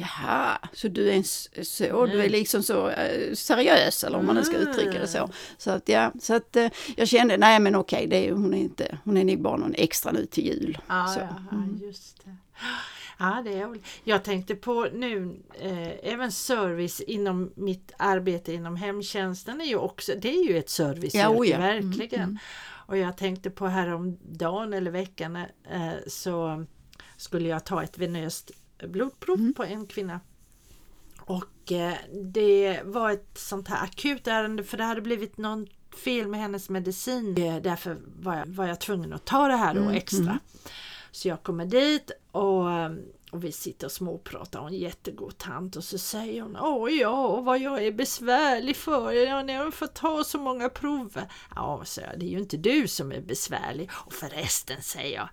Jaha, 0.00 0.58
så 0.72 0.88
du 0.88 1.10
är 1.10 1.22
så, 1.64 2.06
du 2.06 2.22
är 2.22 2.28
liksom 2.28 2.62
så 2.62 2.88
eh, 2.88 3.34
seriös 3.34 4.04
eller 4.04 4.18
om 4.18 4.26
man 4.26 4.34
nu 4.34 4.44
ska 4.44 4.56
uttrycka 4.56 4.98
det 4.98 5.08
så. 5.08 5.30
Så 5.58 5.70
att 5.70 5.88
ja, 5.88 6.12
så 6.20 6.34
att 6.34 6.56
eh, 6.56 6.68
jag 6.96 7.08
kände, 7.08 7.36
nej 7.36 7.60
men 7.60 7.74
okej, 7.74 8.06
det 8.06 8.28
är, 8.28 8.32
hon 8.32 8.54
är 8.54 8.58
inte, 8.58 8.98
hon 9.04 9.16
är 9.16 9.24
nog 9.24 9.40
bara 9.42 9.56
någon 9.56 9.74
extra 9.74 10.12
nu 10.12 10.26
till 10.26 10.46
jul. 10.46 10.78
Ja, 10.88 11.06
så. 11.06 11.20
ja, 11.20 11.28
ja, 11.50 11.86
just 11.86 12.24
det. 12.24 12.36
Ja, 13.18 13.42
det 13.44 13.52
är, 13.58 13.66
väl- 13.66 13.78
jag 14.04 14.24
tänkte 14.24 14.54
på 14.54 14.88
nu, 14.92 15.40
eh, 15.60 16.12
även 16.12 16.32
service 16.32 17.00
inom 17.00 17.52
mitt 17.54 17.92
arbete 17.96 18.52
inom 18.52 18.76
hemtjänsten 18.76 19.60
är 19.60 19.64
ju 19.64 19.76
också, 19.76 20.12
det 20.20 20.28
är 20.36 20.48
ju 20.48 20.58
ett 20.58 20.70
serviceyrke, 20.70 21.18
Ja, 21.18 21.28
oh 21.28 21.48
ja. 21.48 21.56
Mm, 21.56 21.90
verkligen. 21.90 22.38
Och 22.86 22.96
jag 22.98 23.16
tänkte 23.16 23.50
på 23.50 23.66
häromdagen 23.66 24.72
eller 24.72 24.90
veckan 24.90 25.36
eh, 25.36 25.46
så 26.06 26.64
skulle 27.16 27.48
jag 27.48 27.64
ta 27.64 27.82
ett 27.82 27.98
venöst 27.98 28.50
blodprov 28.88 29.38
Mm. 29.38 29.54
på 29.54 29.64
en 29.64 29.86
kvinna. 29.86 30.20
Och 31.20 31.72
eh, 31.72 31.94
det 32.32 32.80
var 32.84 33.10
ett 33.10 33.38
sånt 33.38 33.68
här 33.68 33.84
akut 33.84 34.26
ärende 34.26 34.64
för 34.64 34.76
det 34.76 34.84
hade 34.84 35.00
blivit 35.00 35.38
någon 35.38 35.66
fel 36.04 36.28
med 36.28 36.40
hennes 36.40 36.68
medicin. 36.70 37.36
Eh, 37.38 37.56
Därför 37.62 37.96
var 38.20 38.36
jag, 38.36 38.46
var 38.46 38.66
jag 38.66 38.80
tvungen 38.80 39.12
att 39.12 39.24
ta 39.24 39.48
det 39.48 39.56
här 39.56 39.74
då 39.74 39.80
Mm, 39.80 39.94
extra. 39.94 40.20
mm. 40.22 40.38
Så 41.10 41.28
jag 41.28 41.42
kommer 41.42 41.64
dit 41.66 42.10
och, 42.32 42.70
eh, 42.72 42.92
och 43.30 43.44
vi 43.44 43.52
sitter 43.52 43.86
och 43.86 43.92
småpratar 43.92 44.60
och 44.60 44.68
en 44.68 44.74
jättegod 44.74 45.38
tant 45.38 45.76
och 45.76 45.84
så 45.84 45.98
säger 45.98 46.42
hon 46.42 46.56
Åh 46.56 46.90
ja, 46.92 47.40
vad 47.40 47.58
jag 47.58 47.84
är 47.86 47.92
besvärlig 47.92 48.76
för 48.76 49.12
er, 49.12 49.42
ni 49.44 49.52
har 49.52 49.70
fått 49.70 49.94
ta 49.94 50.24
så 50.24 50.38
många 50.38 50.68
prover. 50.68 51.32
Ja, 51.54 51.82
så 51.84 52.00
jag, 52.00 52.10
det 52.20 52.26
är 52.26 52.30
ju 52.30 52.38
inte 52.38 52.56
du 52.56 52.88
som 52.88 53.12
är 53.12 53.20
besvärlig. 53.20 53.90
Och 53.92 54.12
förresten 54.12 54.82
säger 54.82 55.16
jag 55.16 55.28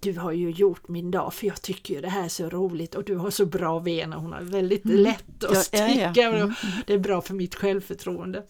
du 0.00 0.18
har 0.18 0.32
ju 0.32 0.50
gjort 0.50 0.88
min 0.88 1.10
dag 1.10 1.34
för 1.34 1.46
jag 1.46 1.62
tycker 1.62 1.94
ju 1.94 2.00
det 2.00 2.08
här 2.08 2.24
är 2.24 2.28
så 2.28 2.48
roligt 2.48 2.94
och 2.94 3.04
du 3.04 3.16
har 3.16 3.30
så 3.30 3.46
bra 3.46 3.78
vener. 3.78 4.16
Hon 4.16 4.32
har 4.32 4.40
väldigt 4.40 4.84
lätt 4.84 5.44
att 5.44 5.50
Ja, 5.72 5.78
ja, 5.78 5.88
sticka 5.88 6.12
ja. 6.20 6.28
och 6.28 6.34
Mm, 6.36 6.54
det 6.86 6.94
är 6.94 6.98
bra 6.98 7.20
för 7.20 7.34
mitt 7.34 7.54
självförtroende. 7.54 8.42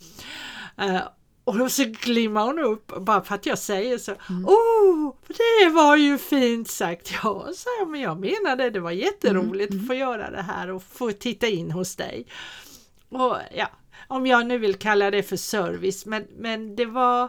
Eh, 0.77 1.01
och 1.45 1.59
då 1.59 1.69
så 1.69 1.85
glimmar 1.85 2.45
hon 2.45 2.59
upp 2.59 2.87
bara 3.01 3.25
för 3.25 3.35
att 3.35 3.47
jag 3.47 3.59
säger 3.59 3.99
så. 3.99 4.15
Mm. 4.31 4.47
Oh, 4.47 5.15
det 5.29 5.69
var 5.69 5.97
ju 5.97 6.19
fint 6.19 6.69
sagt. 6.71 7.13
Ja, 7.23 7.49
sa 7.55 7.71
jag, 7.79 7.89
men 7.89 8.01
jag 8.01 8.21
menade 8.21 8.71
det 8.71 8.81
var 8.81 8.91
jätteroligt 8.91 9.73
Mm, 9.73 9.83
att 9.83 9.87
få 9.89 9.95
göra 9.95 10.31
det 10.31 10.43
här 10.43 10.71
och 10.71 10.83
få 10.83 11.13
titta 11.13 11.47
in 11.47 11.71
hos 11.71 11.97
dig. 11.97 12.27
Och 13.09 13.37
ja, 13.55 13.69
om 14.09 14.27
jag 14.27 14.47
nu 14.47 14.59
vill 14.59 14.75
kalla 14.75 15.11
det 15.11 15.23
för 15.23 15.37
service, 15.37 16.07
men, 16.07 16.27
men 16.39 16.77
det 16.77 16.87
var 16.87 17.29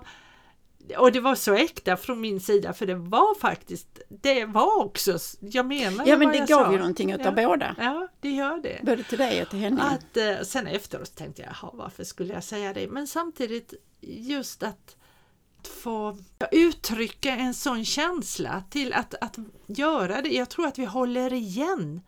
och 0.97 1.11
det 1.11 1.19
var 1.19 1.35
så 1.35 1.53
äkta 1.53 1.97
från 1.97 2.21
min 2.21 2.39
sida 2.39 2.73
för 2.73 2.85
det 2.85 2.95
var 2.95 3.39
faktiskt, 3.39 3.87
det 4.09 4.45
var 4.45 4.77
också, 4.85 5.17
jag 5.39 5.65
menar 5.65 6.07
Ja 6.07 6.17
men 6.17 6.27
det 6.31 6.37
gav 6.39 6.65
sa. 6.65 6.71
ju 6.71 6.77
någonting 6.77 7.11
utav 7.11 7.39
Ja. 7.39 7.47
båda. 7.47 7.75
Ja, 7.79 8.07
det 8.21 8.29
gör 8.29 8.57
det. 8.57 8.79
Både 8.83 9.03
till 9.03 9.17
dig 9.17 9.41
och 9.41 9.49
till 9.49 9.59
henne. 9.59 9.81
Att, 9.83 10.17
eh, 10.17 10.41
sen 10.43 10.67
efteråt 10.67 11.15
tänkte 11.15 11.41
jag, 11.41 11.69
varför 11.73 12.03
skulle 12.03 12.33
jag 12.33 12.43
säga 12.43 12.73
det? 12.73 12.87
Men 12.87 13.07
samtidigt 13.07 13.73
just 14.01 14.63
att 14.63 14.95
få 15.83 16.17
uttrycka 16.51 17.29
en 17.31 17.53
sån 17.53 17.85
känsla 17.85 18.63
till 18.69 18.93
att, 18.93 19.15
att 19.21 19.37
göra 19.67 20.21
det. 20.21 20.29
Jag 20.29 20.49
tror 20.49 20.67
att 20.67 20.79
vi 20.79 20.85
håller 20.85 21.33
igen 21.33 22.01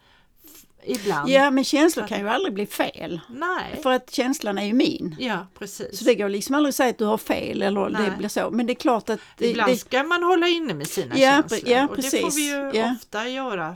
ibland. 0.84 1.30
Ja, 1.30 1.52
men 1.52 1.64
känslor 1.64 2.08
kan 2.08 2.20
ju 2.20 2.30
aldrig 2.30 2.54
bli 2.54 2.66
fel. 2.66 3.20
Nej. 3.30 3.80
För 3.84 3.92
att 3.92 4.12
känslan 4.12 4.58
är 4.58 4.66
ju 4.66 4.74
min. 4.74 5.16
Ja, 5.20 5.48
precis. 5.60 6.00
Så 6.00 6.06
det 6.06 6.16
går 6.16 6.30
liksom 6.30 6.56
aldrig 6.56 6.70
att 6.70 6.76
säga 6.76 6.90
att 6.90 6.98
du 6.98 7.06
har 7.06 7.18
fel 7.18 7.62
eller 7.62 7.90
Nej. 7.90 8.02
det 8.12 8.18
blir 8.18 8.28
så. 8.30 8.50
Men 8.52 8.66
det 8.66 8.74
är 8.74 8.76
klart 8.76 9.10
att... 9.10 9.20
Det, 9.38 9.48
Ibland 9.50 9.72
det, 9.72 9.78
ska 9.78 10.04
man 10.04 10.24
hålla 10.24 10.48
inne 10.48 10.74
med 10.74 10.88
sina 10.88 11.18
Ja, 11.18 11.32
känslor 11.32 11.72
ja, 11.72 11.88
och 11.88 11.96
det 11.96 12.02
får 12.02 12.10
precis. 12.18 12.38
vi 12.38 12.50
ju 12.50 12.72
Ja. 12.74 12.96
ofta 13.00 13.28
göra. 13.28 13.76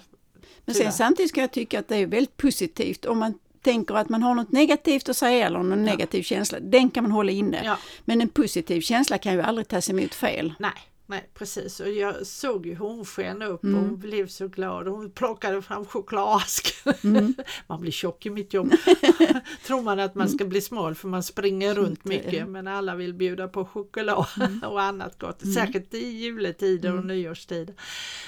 men 0.65 0.75
sen 0.75 0.91
samtidigt 0.91 1.29
ska 1.29 1.41
jag 1.41 1.51
tycka 1.51 1.79
att 1.79 1.87
det 1.87 1.95
är 1.97 2.07
väldigt 2.07 2.37
positivt 2.37 3.05
om 3.05 3.19
man 3.19 3.33
tänker 3.61 3.95
att 3.95 4.09
man 4.09 4.23
har 4.23 4.35
något 4.35 4.51
negativt 4.51 5.09
att 5.09 5.17
säga 5.17 5.45
eller 5.47 5.59
någon 5.63 5.83
negativ 5.83 6.23
känsla. 6.23 6.59
Den 6.61 6.89
kan 6.89 7.03
man 7.03 7.11
hålla 7.11 7.31
inne. 7.31 7.61
Ja. 7.63 7.77
Men 8.05 8.21
en 8.21 8.29
positiv 8.29 8.81
känsla 8.81 9.17
kan 9.17 9.33
ju 9.33 9.41
aldrig 9.41 9.67
tas 9.67 9.89
emot 9.89 10.13
fel. 10.15 10.53
Nej, 10.59 10.71
nej 11.07 11.29
precis. 11.33 11.79
Och 11.79 11.89
jag 11.89 12.27
såg 12.27 12.65
ju 12.65 12.75
hon 12.75 13.05
sken 13.05 13.41
upp 13.41 13.63
Mm. 13.63 13.75
och 13.75 13.81
hon 13.81 13.99
blev 13.99 14.27
så 14.27 14.47
glad. 14.47 14.87
Och 14.87 14.97
hon 14.97 15.11
plockade 15.11 15.61
fram 15.61 15.85
chokladasken. 15.85 16.93
Mm. 17.03 17.33
man 17.67 17.81
blir 17.81 17.91
tjock 17.91 18.25
i 18.25 18.29
mitt 18.29 18.53
jobb. 18.53 18.71
Tror 19.67 19.81
man 19.81 19.99
att 19.99 20.15
man 20.15 20.29
ska 20.29 20.45
bli 20.45 20.61
smal 20.61 20.95
för 20.95 21.07
man 21.07 21.23
springer 21.23 21.75
runt 21.75 22.05
mycket. 22.05 22.47
Men 22.49 22.67
alla 22.67 22.95
vill 22.95 23.13
bjuda 23.13 23.47
på 23.47 23.65
choklad 23.65 24.25
Mm. 24.39 24.63
och 24.65 24.81
annat 24.81 25.19
gott. 25.19 25.53
Särskilt 25.53 25.93
i 25.93 26.07
juletider 26.07 26.97
och 26.97 27.05
nyårstider. 27.05 27.75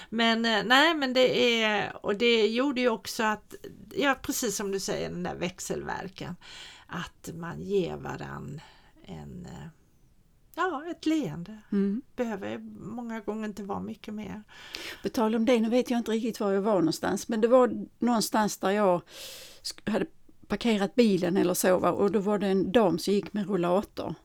Men 0.10 0.46
eh, 0.46 0.64
nej, 0.66 0.94
men 0.96 1.14
det 1.14 1.62
är 1.64 2.06
och 2.06 2.16
det 2.16 2.48
gjorde 2.48 2.82
ju 2.82 2.90
också 2.90 3.24
att, 3.24 3.56
ja 3.96 4.16
precis 4.22 4.56
som 4.56 4.72
du 4.72 4.80
säger, 4.80 5.10
den 5.10 5.24
där 5.24 5.36
växelverkan. 5.36 6.36
Att 6.88 7.30
man 7.34 7.62
ger 7.62 7.98
varann 7.98 8.62
en, 9.06 9.46
eh, 9.46 9.68
ett 10.92 11.06
leende 11.06 11.58
Mm. 11.72 12.02
behöver 12.16 12.58
många 12.80 13.20
gånger 13.20 13.46
inte 13.46 13.64
vara 13.64 13.80
mycket 13.80 14.14
mer. 14.14 14.44
På 15.04 15.10
tal 15.10 15.36
om 15.36 15.46
det, 15.46 15.60
nu 15.60 15.70
vet 15.70 15.90
jag 15.90 15.98
inte 15.98 16.12
riktigt 16.12 16.40
var 16.40 16.52
jag 16.52 16.62
var 16.62 16.74
någonstans, 16.74 17.28
men 17.28 17.42
det 17.42 17.48
var 17.48 17.88
någonstans 18.00 18.58
där 18.58 18.70
jag 18.70 19.02
hade 19.86 20.06
parkerat 20.48 20.96
bilen 20.96 21.38
eller 21.38 21.54
så 21.54 21.76
och 21.78 22.12
då 22.12 22.20
var 22.20 22.40
det 22.40 22.48
en 22.48 22.72
dam 22.72 23.00
som 23.00 23.14
gick 23.14 23.34
med 23.34 23.48
rollator. 23.50 24.16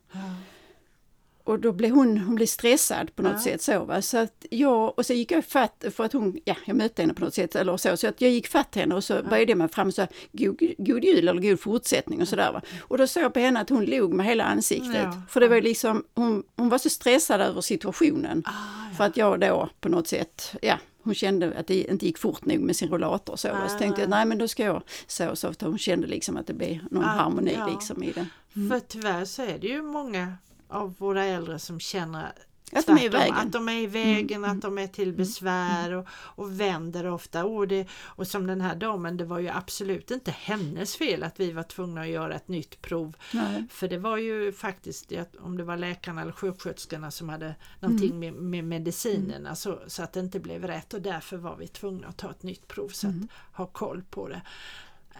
Och 1.45 1.59
då 1.59 1.71
blev 1.71 1.91
hon, 1.91 2.17
hon 2.17 2.35
blev 2.35 2.45
stressad 2.45 3.15
på 3.15 3.21
något 3.21 3.31
Ja. 3.33 3.39
sätt 3.39 3.61
så 3.61 3.85
va. 3.85 4.01
Så 4.01 4.17
att 4.17 4.45
jag, 4.49 4.99
och 4.99 5.05
så 5.05 5.13
gick 5.13 5.31
jag 5.31 5.45
fatt 5.45 5.85
för 5.95 6.03
att 6.03 6.13
hon, 6.13 6.39
ja 6.45 6.55
jag 6.65 6.75
mötte 6.75 7.01
henne 7.01 7.13
på 7.13 7.23
något 7.25 7.33
sätt 7.33 7.55
eller 7.55 7.77
så. 7.77 7.97
Så 7.97 8.07
att 8.07 8.21
jag 8.21 8.31
gick 8.31 8.47
fatt 8.47 8.75
henne 8.75 8.95
och 8.95 9.03
så 9.03 9.23
böjde 9.23 9.51
jag 9.51 9.57
mig 9.57 9.67
fram 9.69 9.87
och 9.87 9.93
sa 9.93 10.07
god, 10.31 10.59
god 10.77 11.03
jul 11.03 11.27
eller 11.27 11.41
god 11.41 11.59
fortsättning 11.59 12.21
och 12.21 12.27
sådär 12.27 12.51
va. 12.51 12.61
Och 12.81 12.97
då 12.97 13.07
såg 13.07 13.23
jag 13.23 13.33
på 13.33 13.39
henne 13.39 13.59
att 13.59 13.69
hon 13.69 13.85
log 13.85 14.13
med 14.13 14.25
hela 14.25 14.43
ansiktet. 14.43 14.95
Ja. 15.03 15.21
För 15.29 15.39
det 15.39 15.47
var 15.47 15.61
liksom, 15.61 16.03
hon, 16.15 16.43
hon 16.55 16.69
var 16.69 16.77
så 16.77 16.89
stressad 16.89 17.41
över 17.41 17.61
situationen. 17.61 18.43
Ah, 18.45 18.95
För 18.97 19.03
att 19.03 19.17
jag 19.17 19.39
då 19.39 19.69
på 19.81 19.89
något 19.89 20.07
sätt, 20.07 20.55
ja 20.61 20.77
hon 21.03 21.15
kände 21.15 21.53
att 21.57 21.67
det 21.67 21.83
inte 21.83 22.05
gick 22.05 22.17
fort 22.17 22.45
nog 22.45 22.59
med 22.59 22.75
sin 22.75 22.89
rollator 22.89 23.35
så. 23.35 23.47
Nej, 23.47 23.69
så 23.69 23.77
tänkte 23.77 24.01
jag, 24.01 24.09
nej. 24.09 24.17
nej 24.19 24.25
men 24.25 24.37
då 24.37 24.47
ska 24.47 24.63
jag 24.63 24.81
så, 25.07 25.35
så 25.35 25.47
att 25.47 25.61
hon 25.61 25.77
kände 25.77 26.07
liksom 26.07 26.37
att 26.37 26.47
det 26.47 26.53
blir 26.53 26.81
någon 26.91 27.03
Ja, 27.03 27.09
harmoni 27.09 27.53
ja. 27.59 27.67
liksom 27.67 28.03
i 28.03 28.11
det. 28.11 28.25
För 28.69 28.79
tyvärr 28.87 29.25
så 29.25 29.41
är 29.41 29.57
det 29.57 29.67
ju 29.67 29.81
många 29.81 30.33
av 30.73 30.95
våra 30.97 31.23
äldre 31.25 31.59
som 31.59 31.79
känner 31.79 32.31
Att 32.75 32.85
de 32.87 32.97
är 32.97 33.05
i 33.05 33.09
vägen. 33.09 33.35
Att 33.35 33.51
de 33.51 33.69
är 33.69 33.77
i 33.81 33.87
vägen, 33.87 34.45
att 34.45 34.61
de 34.61 34.77
är 34.77 34.87
till 34.87 35.13
besvär 35.13 35.91
och, 35.93 36.07
och 36.11 36.59
vänder 36.59 37.07
ofta. 37.07 37.45
Och, 37.45 37.67
det, 37.67 37.87
och 38.03 38.27
som 38.27 38.47
den 38.47 38.61
här 38.61 38.75
damen, 38.75 39.17
det 39.17 39.25
var 39.25 39.39
ju 39.39 39.49
absolut 39.49 40.11
inte 40.11 40.31
hennes 40.31 40.95
fel 40.95 41.23
att 41.23 41.39
vi 41.39 41.51
var 41.51 41.63
tvungna 41.63 42.01
att 42.01 42.07
göra 42.07 42.35
ett 42.35 42.47
nytt 42.47 42.81
prov. 42.81 43.15
Nej. 43.33 43.63
För 43.71 43.87
det 43.87 43.97
var 43.97 44.17
ju 44.17 44.51
faktiskt, 44.53 45.11
om 45.39 45.57
det 45.57 45.63
var 45.63 45.77
läkarna 45.77 46.21
eller 46.21 46.31
sjuksköterskorna 46.31 47.11
som 47.11 47.29
hade 47.29 47.55
någonting 47.79 48.09
Mm. 48.11 48.19
med, 48.19 48.33
med 48.33 48.63
medicinerna 48.63 49.55
så, 49.55 49.79
så 49.87 50.03
att 50.03 50.13
det 50.13 50.19
inte 50.19 50.39
blev 50.39 50.67
rätt 50.67 50.93
och 50.93 51.01
därför 51.01 51.37
var 51.37 51.55
vi 51.55 51.67
tvungna 51.67 52.07
att 52.07 52.17
ta 52.17 52.29
ett 52.31 52.43
nytt 52.43 52.67
prov 52.67 52.89
så 52.89 53.07
Mm. 53.07 53.27
att 53.51 53.57
ha 53.57 53.65
koll 53.65 54.03
på 54.09 54.27
det. 54.27 54.41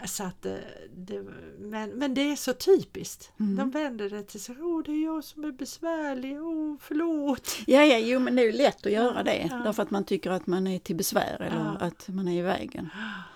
Så 0.05 0.23
att, 0.23 0.45
eh, 0.45 0.53
det 0.95 1.23
men, 1.59 1.89
men 1.89 2.13
det 2.13 2.31
är 2.31 2.35
så 2.35 2.53
typiskt. 2.53 3.31
Mm. 3.39 3.55
De 3.55 3.71
vänder 3.71 4.09
det 4.09 4.23
till 4.23 4.39
sig. 4.41 4.55
Åh, 4.61 4.83
det 4.85 4.91
är 4.91 5.03
jag 5.03 5.23
som 5.23 5.43
är 5.43 5.51
besvärlig. 5.51 6.41
Åh, 6.41 6.75
förlåt. 6.79 7.57
Ja, 7.67 7.83
ja, 7.85 7.97
jo 7.97 8.19
men 8.19 8.35
det 8.35 8.41
är 8.41 8.45
ju 8.45 8.51
lätt 8.51 8.85
att 8.85 8.91
göra 8.91 9.23
det. 9.23 9.47
Ja. 9.51 9.55
Därför 9.57 9.83
att 9.83 9.91
man 9.91 10.03
tycker 10.03 10.31
att 10.31 10.47
man 10.47 10.67
är 10.67 10.79
till 10.79 10.95
besvär 10.95 11.41
eller 11.41 11.77
Ja. 11.79 11.85
att 11.87 12.07
man 12.07 12.27
är 12.27 12.39
i 12.39 12.41
vägen. 12.41 12.89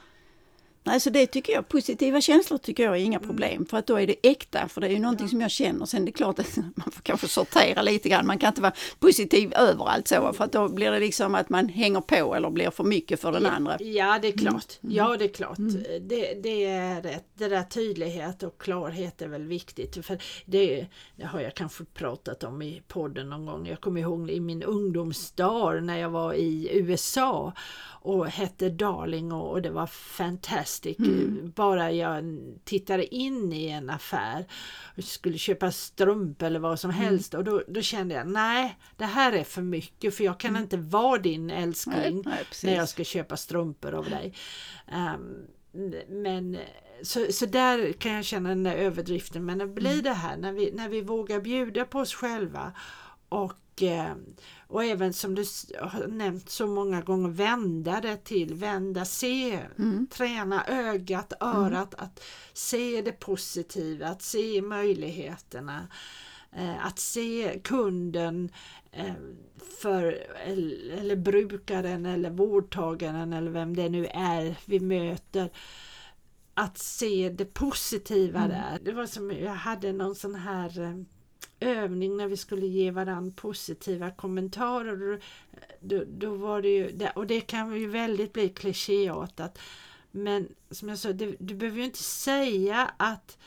Nej, 0.88 1.00
så 1.00 1.10
det 1.10 1.27
tycker 1.27 1.53
jag, 1.53 1.67
positiva 1.67 2.22
känslor 2.22 2.58
tycker 2.58 2.84
jag 2.84 2.94
är 2.98 3.00
inga 3.01 3.17
Mm. 3.17 3.27
problem. 3.29 3.65
För 3.65 3.77
att 3.77 3.88
då 3.88 3.96
är 3.96 4.08
det 4.08 4.15
äkta, 4.27 4.67
för 4.67 4.82
det 4.82 4.88
är 4.88 4.91
ju 4.91 5.00
någonting 5.00 5.29
som 5.29 5.41
jag 5.41 5.51
känner. 5.51 5.86
Sen 5.86 6.01
är 6.01 6.06
det 6.06 6.12
klart 6.12 6.39
att 6.39 6.56
man 6.75 6.91
får 6.91 7.01
kanske 7.03 7.27
sortera 7.27 7.82
lite 7.82 8.10
grann. 8.10 8.27
Man 8.27 8.38
kan 8.38 8.48
inte 8.48 8.62
vara 8.62 8.74
positiv 9.00 9.53
överallt 9.53 10.08
så, 10.08 10.34
för 10.34 10.44
att 10.44 10.51
då 10.51 10.67
blir 10.70 10.91
det 10.91 11.00
liksom 11.00 11.36
att 11.36 11.50
man 11.50 11.70
hänger 11.70 12.01
på 12.01 12.36
eller 12.36 12.50
blir 12.50 12.70
för 12.70 12.84
mycket 12.84 13.22
för 13.22 13.32
den 13.32 13.46
andra. 13.46 13.77
Ja, 13.82 14.20
det 14.22 14.27
är 14.27 14.38
klart. 14.38 14.79
Mm. 14.84 14.96
Ja, 14.96 15.17
det 15.17 15.25
är 15.25 15.34
klart. 15.34 15.58
Det, 16.01 16.34
det 16.44 16.65
är 16.65 17.01
rätt. 17.01 17.25
Det 17.34 17.48
där 17.48 17.63
tydlighet 17.63 18.44
och 18.44 18.58
klarhet 18.62 19.22
är 19.22 19.27
väl 19.27 19.44
viktigt. 19.48 20.06
För 20.06 20.17
det, 20.46 20.88
det 21.15 21.25
har 21.25 21.39
jag 21.39 21.56
kanske 21.56 21.86
pratat 21.86 22.44
om 22.44 22.62
i 22.62 22.82
podden 22.88 23.29
någon 23.29 23.46
gång. 23.46 23.67
Jag 23.67 23.82
kommer 23.82 24.01
ihåg 24.01 24.29
i 24.29 24.39
min 24.39 24.63
ungdomsdag 24.63 25.84
när 25.84 25.98
jag 25.98 26.10
var 26.10 26.34
i 26.34 26.70
USA 26.74 27.53
och 28.01 28.27
hette 28.27 28.70
Darling 28.70 29.32
och, 29.32 29.51
och 29.51 29.62
det 29.62 29.70
var 29.70 29.88
fantastic. 30.77 31.53
Bara 31.55 31.91
jag 31.91 32.24
tittade 32.63 33.15
in 33.15 33.53
i 33.53 33.67
en 33.67 33.89
affär 33.89 34.46
och 34.98 35.03
skulle 35.03 35.38
köpa 35.38 35.72
strump 35.72 36.41
eller 36.41 36.60
vad 36.60 36.79
som 36.79 36.91
helst 36.91 37.34
och 37.34 37.43
då, 37.43 37.63
då 37.67 37.81
kände 37.81 38.15
jag 38.15 38.27
nej, 38.27 38.77
det 38.98 39.05
här 39.05 39.31
är 39.31 39.43
för 39.43 39.62
mycket 39.62 40.15
för 40.15 40.24
jag 40.24 40.39
kan 40.39 40.57
inte 40.57 40.77
vara 40.77 41.17
din 41.17 41.50
älskling 41.50 42.22
Nej, 42.25 42.36
nej, 42.36 42.46
när 42.63 42.75
jag 42.75 42.89
ska 42.89 43.03
köpa 43.03 43.38
strumpor 43.38 43.93
av 43.93 44.10
dig. 44.10 44.34
Ehm, 44.88 45.48
men 46.10 46.57
så, 47.01 47.31
så 47.31 47.46
där 47.46 47.93
kan 47.93 48.12
jag 48.12 48.25
känna 48.25 48.50
den 48.50 48.63
där 48.63 48.75
överdriften. 48.75 49.46
Men 49.46 49.57
det 49.57 49.67
blir 49.67 50.01
det 50.01 50.13
här 50.13 50.38
när 50.38 50.53
vi, 50.53 50.72
när 50.72 50.89
vi 50.89 51.01
vågar 51.01 51.39
bjuda 51.39 51.86
på 51.86 52.00
oss 52.00 52.13
själva 52.13 52.74
och, 53.29 53.53
eh, 53.84 54.13
och 54.67 54.84
även 54.84 55.13
som 55.13 55.36
du 55.36 55.43
har 55.79 56.07
nämnt 56.07 56.50
så 56.50 56.67
många 56.67 57.01
gånger 57.01 57.29
vända 57.29 58.01
det 58.01 58.17
till, 58.17 58.53
vända, 58.53 59.05
se, 59.05 59.60
träna 60.10 60.65
ögat, 60.65 61.34
örat, 61.39 61.96
att 61.96 62.24
se 62.53 63.01
det 63.01 63.12
positiva, 63.12 64.07
att 64.07 64.22
se 64.22 64.62
möjligheterna. 64.62 65.88
Eh, 66.51 66.86
att 66.86 67.00
se 67.00 67.60
kunden 67.63 68.50
eh, 68.91 69.13
för, 69.81 70.03
eller, 70.91 71.15
brukaren 71.15 72.05
eller 72.05 72.29
vårdtagaren 72.29 73.34
eller 73.34 73.51
vem 73.51 73.75
det 73.75 73.89
nu 73.89 74.05
är 74.05 74.55
vi 74.65 74.79
möter. 74.79 75.50
Att 76.53 76.77
se 76.77 77.29
det 77.29 77.46
positiva 77.46 78.48
där. 78.48 78.79
Det 78.81 78.91
var 78.91 79.05
som 79.05 79.31
jag 79.31 79.53
hade 79.53 79.93
någon 79.93 80.15
sån 80.15 80.36
här 80.36 81.05
övning 81.59 82.17
när 82.17 82.27
vi 82.27 82.37
skulle 82.37 82.67
ge 82.67 82.91
varandra 82.91 83.33
positiva 83.35 84.11
kommentarer. 84.11 85.23
Då, 85.79 86.03
då, 86.07 86.35
var 86.35 86.61
det 86.61 86.69
ju, 86.69 87.07
och 87.15 87.27
det 87.27 87.41
kan 87.41 87.79
ju 87.79 87.87
väldigt 87.87 88.33
bli 88.33 88.49
klichéartat. 88.49 89.59
Men 90.11 90.47
som 90.71 90.89
jag 90.89 90.97
sa, 90.97 91.13
det, 91.13 91.35
du 91.39 91.55
behöver 91.55 91.77
ju 91.77 91.85
inte 91.85 92.03
säga 92.03 92.91
att 92.97 93.37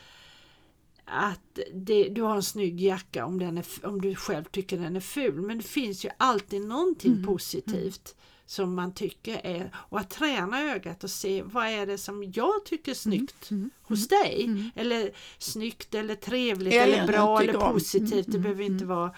att 1.05 1.59
det, 1.73 2.03
du 2.09 2.21
har 2.21 2.35
en 2.35 2.43
snygg 2.43 2.81
jacka 2.81 3.25
om, 3.25 3.39
den 3.39 3.57
är, 3.57 3.65
om 3.83 4.01
du 4.01 4.15
själv 4.15 4.43
tycker 4.43 4.77
den 4.77 4.95
är 4.95 4.99
ful. 4.99 5.41
Men 5.41 5.57
det 5.57 5.63
finns 5.63 6.05
ju 6.05 6.09
alltid 6.17 6.61
någonting 6.61 7.23
positivt 7.25 8.15
som 8.51 8.75
man 8.75 8.93
tycker 8.93 9.41
är 9.45 9.75
och 9.75 9.99
att 9.99 10.09
träna 10.09 10.61
ögat 10.61 11.03
och 11.03 11.09
se 11.09 11.41
vad 11.43 11.65
är 11.67 11.85
det 11.85 11.97
som 11.97 12.31
jag 12.35 12.65
tycker 12.65 12.91
är 12.91 12.95
snyggt 12.95 13.49
hos 13.81 14.07
dig. 14.07 14.71
Eller 14.75 15.11
snyggt 15.37 15.95
eller 15.95 16.15
trevligt 16.15 16.73
eller 16.73 16.97
jag 16.97 17.07
bra 17.07 17.41
eller 17.41 17.55
om. 17.57 17.73
positivt. 17.73 18.25
Det 18.25 18.31
Mm, 18.37 18.41
behöver 18.41 18.63
inte 18.63 18.85
vara 18.85 19.11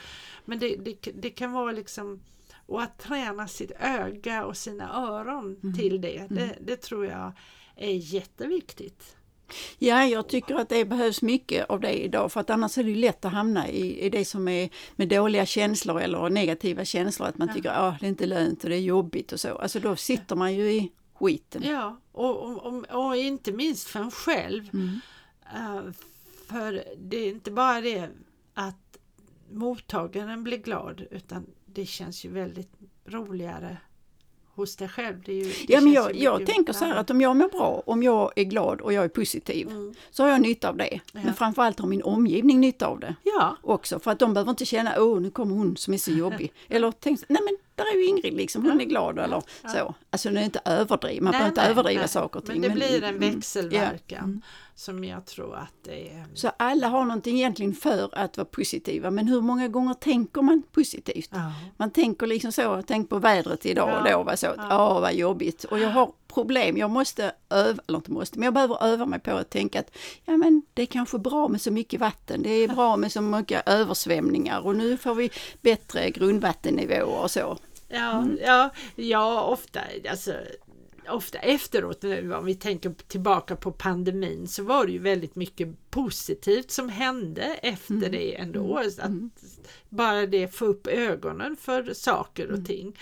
men 0.46 0.60
det, 0.60 0.76
det, 0.76 1.12
det 1.16 1.30
kan 1.30 1.52
vara 1.52 1.72
liksom 1.72 2.20
och 2.66 2.82
att 2.82 3.00
träna 3.00 3.48
sitt 3.48 3.72
öga 3.80 4.46
och 4.46 4.58
sina 4.58 4.94
öron 4.96 5.74
till 5.78 6.02
det, 6.02 6.28
det, 6.30 6.58
det 6.62 6.76
tror 6.82 7.06
jag 7.06 7.32
är 7.76 8.14
jätteviktigt. 8.14 9.16
Ja, 9.80 10.06
jag 10.06 10.28
tycker 10.28 10.56
att 10.56 10.70
det 10.70 10.86
behövs 10.86 11.22
mycket 11.22 11.70
av 11.70 11.80
det 11.80 12.04
idag 12.04 12.32
för 12.32 12.40
att 12.40 12.50
annars 12.50 12.78
är 12.78 12.84
det 12.84 12.90
ju 12.90 12.96
lätt 12.96 13.26
att 13.26 13.32
hamna 13.32 13.70
i, 13.70 14.06
i 14.06 14.10
det 14.10 14.26
som 14.26 14.48
är 14.48 14.70
med 14.96 15.08
dåliga 15.08 15.46
känslor 15.46 16.02
eller 16.02 16.30
negativa 16.30 16.86
känslor. 16.86 17.28
Att 17.28 17.38
man 17.38 17.54
tycker 17.54 17.70
att 17.70 17.80
ah, 17.80 17.98
det 18.00 18.06
är 18.06 18.10
inte 18.10 18.26
lönt 18.26 18.64
och 18.64 18.70
det 18.70 18.76
är 18.76 18.82
jobbigt 18.82 19.32
och 19.32 19.40
så. 19.40 19.56
Alltså 19.56 19.80
då 19.80 19.96
sitter 19.96 20.36
man 20.36 20.54
ju 20.54 20.72
i 20.72 20.92
skiten. 21.14 21.64
Ja, 21.66 22.00
och, 22.12 22.44
och, 22.44 22.66
och, 22.66 23.08
och 23.08 23.16
inte 23.16 23.52
minst 23.52 23.88
för 23.88 24.00
en 24.00 24.12
själv. 24.12 24.70
Mm. 24.74 25.00
Eh, 25.56 25.92
för 26.48 26.84
det 26.98 27.18
är 27.18 27.30
inte 27.30 27.52
bara 27.52 27.82
det 27.82 28.10
att 28.54 28.98
mottagaren 29.52 30.44
blir 30.44 30.58
glad 30.58 31.06
utan 31.12 31.46
det 31.66 31.86
känns 31.86 32.26
ju 32.26 32.30
väldigt 32.30 32.72
roligare 33.06 33.78
hos 34.56 34.76
dig 34.76 34.90
själv. 34.90 35.30
Ju, 35.30 35.54
Ja, 35.68 35.82
men 35.82 35.92
jag, 35.94 36.16
jag 36.16 36.46
tänker 36.46 36.74
så 36.74 36.86
här 36.86 36.96
att 36.96 37.10
om 37.10 37.22
jag 37.22 37.36
mår 37.36 37.50
bra, 37.50 37.84
om 37.86 38.04
jag 38.04 38.32
är 38.36 38.44
glad 38.44 38.82
och 38.82 38.94
jag 38.94 39.04
är 39.04 39.08
positiv, 39.10 39.68
Mm. 39.68 39.94
så 40.12 40.24
har 40.24 40.30
jag 40.30 40.42
nytta 40.42 40.70
av 40.70 40.78
det. 40.78 41.00
Ja. 41.14 41.20
Men 41.24 41.34
framförallt 41.34 41.80
har 41.80 41.88
min 41.88 42.04
omgivning 42.04 42.60
nytta 42.60 42.88
av 42.88 43.00
det 43.00 43.16
Ja, 43.24 43.58
också. 43.62 44.00
För 44.00 44.12
att 44.12 44.20
de 44.20 44.34
behöver 44.34 44.50
inte 44.50 44.66
känna, 44.66 45.02
åh 45.02 45.22
nu 45.22 45.32
kommer 45.32 45.56
hon 45.56 45.78
som 45.78 45.94
är 45.94 45.98
så 45.98 46.12
jobbig. 46.12 46.54
Eller 46.70 46.92
tänk, 47.00 47.20
nej 47.28 47.42
men 47.46 47.58
där 47.76 47.84
är 47.94 47.98
ju 47.98 48.06
Ingrid 48.06 48.34
liksom, 48.34 48.66
hon 48.66 48.82
är 48.82 48.86
glad 48.86 49.20
eller 49.20 49.42
så. 49.74 49.96
Alltså 50.10 50.30
det 50.30 50.40
är 50.40 50.44
inte 50.44 50.62
överdrivet, 50.66 51.24
man 51.24 51.32
behöver 51.32 51.50
inte 51.50 51.62
överdriva 51.62 52.08
saker 52.08 52.40
och 52.40 52.46
ting. 52.46 52.62
Men 52.62 52.70
det 52.70 52.76
blir 52.76 53.04
en 53.04 53.16
mm, 53.16 53.34
växelverkan 53.36 54.42
som 54.76 55.04
jag 55.04 55.26
tror 55.26 55.56
att 55.56 55.74
det 55.84 56.10
är. 56.10 56.26
Så 56.34 56.52
alla 56.58 56.88
har 56.88 57.06
någonting 57.06 57.38
egentligen 57.38 57.74
för 57.74 58.10
att 58.18 58.38
vara 58.38 58.46
positiva, 58.46 59.12
men 59.12 59.28
hur 59.28 59.42
många 59.42 59.68
gånger 59.68 59.94
tänker 59.94 60.42
man 60.42 60.64
positivt? 60.72 61.30
Ja. 61.34 61.52
Man 61.78 61.92
tänker 61.92 62.28
liksom 62.28 62.52
så, 62.52 62.84
tänk 62.88 63.10
på 63.10 63.20
vädret 63.20 63.66
idag 63.66 64.02
och 64.02 64.08
Ja, 64.10 64.18
då 64.18 64.24
var 64.24 64.36
så, 64.36 64.46
ja. 64.46 64.68
ja 64.70 65.00
vad 65.00 65.14
jobbigt. 65.14 65.64
Och 65.64 65.80
jag 65.80 65.90
har 65.90 66.12
problem, 66.28 66.78
jag 66.78 66.90
måste 66.90 67.32
öva, 67.50 67.82
eller 67.88 67.98
inte 67.98 68.12
måste, 68.12 68.40
men 68.40 68.46
jag 68.46 68.54
behöver 68.54 68.84
öva 68.84 69.06
mig 69.06 69.20
på 69.20 69.32
att 69.32 69.50
tänka 69.50 69.80
att 69.80 69.92
ja 70.26 70.38
men 70.38 70.62
det 70.74 70.82
är 70.82 70.86
kanske 70.86 71.18
bra 71.18 71.48
med 71.48 71.62
så 71.62 71.72
mycket 71.72 72.00
vatten, 72.00 72.44
det 72.44 72.50
är 72.50 72.68
bra 72.68 72.98
med 72.98 73.12
så 73.12 73.22
mycket 73.22 73.70
översvämningar 73.70 74.66
och 74.66 74.76
nu 74.76 74.98
får 74.98 75.16
vi 75.16 75.30
bättre 75.62 76.10
grundvattennivåer 76.10 77.22
och 77.24 77.32
så. 77.32 77.58
Ja, 77.88 78.12
Mm. 78.12 78.38
ja, 78.42 78.70
ja 78.96 79.42
ofta, 79.42 79.80
alltså, 80.10 80.34
ofta 81.10 81.38
efteråt 81.40 82.02
nu 82.02 82.34
om 82.34 82.46
vi 82.46 82.56
tänker 82.56 82.94
tillbaka 83.08 83.56
på 83.56 83.72
pandemin 83.72 84.48
så 84.48 84.64
var 84.64 84.86
det 84.86 84.92
ju 84.92 85.00
väldigt 85.00 85.36
mycket 85.36 85.68
positivt 85.92 86.72
som 86.72 86.90
hände 86.90 87.42
efter 87.62 87.94
Mm. 87.94 88.12
det 88.12 88.36
ändå. 88.36 88.78
Att 88.78 89.12
bara 89.90 90.26
det 90.26 90.48
få 90.56 90.66
upp 90.66 90.88
ögonen 90.88 91.56
för 91.56 91.94
saker 91.94 92.44
Mm. 92.46 92.60
och 92.60 92.66
ting. 92.68 92.98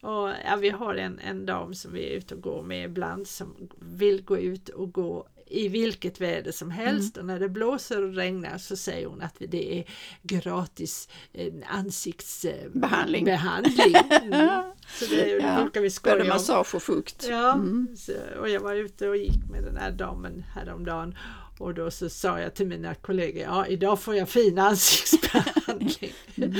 Och, 0.00 0.28
ja, 0.44 0.56
vi 0.60 0.68
har 0.70 0.94
en, 0.94 1.18
en 1.18 1.46
dam 1.46 1.74
som 1.74 1.92
vi 1.92 2.12
är 2.12 2.16
ute 2.16 2.34
och 2.34 2.40
går 2.42 2.62
med 2.62 2.84
ibland 2.84 3.28
som 3.28 3.68
vill 3.78 4.22
gå 4.22 4.38
ut 4.38 4.68
och 4.68 4.92
gå 4.92 5.26
i 5.50 5.68
vilket 5.68 6.20
väder 6.20 6.52
som 6.52 6.70
helst 6.70 7.16
Mm. 7.16 7.20
och 7.20 7.26
när 7.34 7.40
det 7.40 7.48
blåser 7.48 8.02
och 8.04 8.14
regnar 8.14 8.58
så 8.58 8.76
säger 8.76 9.06
hon 9.06 9.22
att 9.22 9.36
det 9.38 9.78
är 9.78 9.84
gratis 10.22 11.08
eh, 11.32 11.52
ansiktsbehandling. 11.68 13.24
Behandling. 13.24 13.94
Mm. 14.22 14.62
Så 14.98 15.04
det 15.06 15.28
Ja, 15.28 15.60
brukar 15.62 15.80
vi 15.80 15.84
Både 15.86 15.90
skoja 15.90 16.22
om. 16.22 16.28
massage 16.28 16.74
och 16.74 16.82
fukt. 16.82 17.26
Ja, 17.30 17.52
Mm. 17.54 17.96
så, 17.96 18.12
och 18.40 18.48
jag 18.48 18.60
var 18.60 18.74
ute 18.74 19.08
och 19.08 19.16
gick 19.16 19.50
med 19.50 19.64
den 19.64 19.76
här 19.76 19.90
damen 19.90 20.44
häromdagen 20.54 21.18
och 21.58 21.74
då 21.74 21.90
så 21.90 22.08
sa 22.10 22.40
jag 22.40 22.54
till 22.54 22.66
mina 22.66 22.94
kollegor, 22.94 23.42
ja 23.42 23.66
idag 23.66 24.00
får 24.00 24.16
jag 24.16 24.28
fin 24.28 24.58
ansiktsbehandling. 24.58 26.12
Mm. 26.36 26.54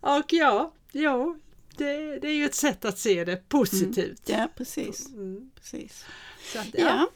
och 0.00 0.32
ja, 0.32 0.72
ja 0.92 1.36
det, 1.76 2.18
det 2.18 2.28
är 2.28 2.32
ju 2.34 2.44
ett 2.44 2.54
sätt 2.54 2.84
att 2.84 2.98
se 2.98 3.24
det 3.24 3.48
positivt. 3.48 4.22
Ja, 4.26 4.48
precis. 4.56 5.08
Mm. 5.08 5.50
precis. 5.54 6.04
Att, 6.56 6.66
Ja. 6.72 6.80
ja. 6.86 7.08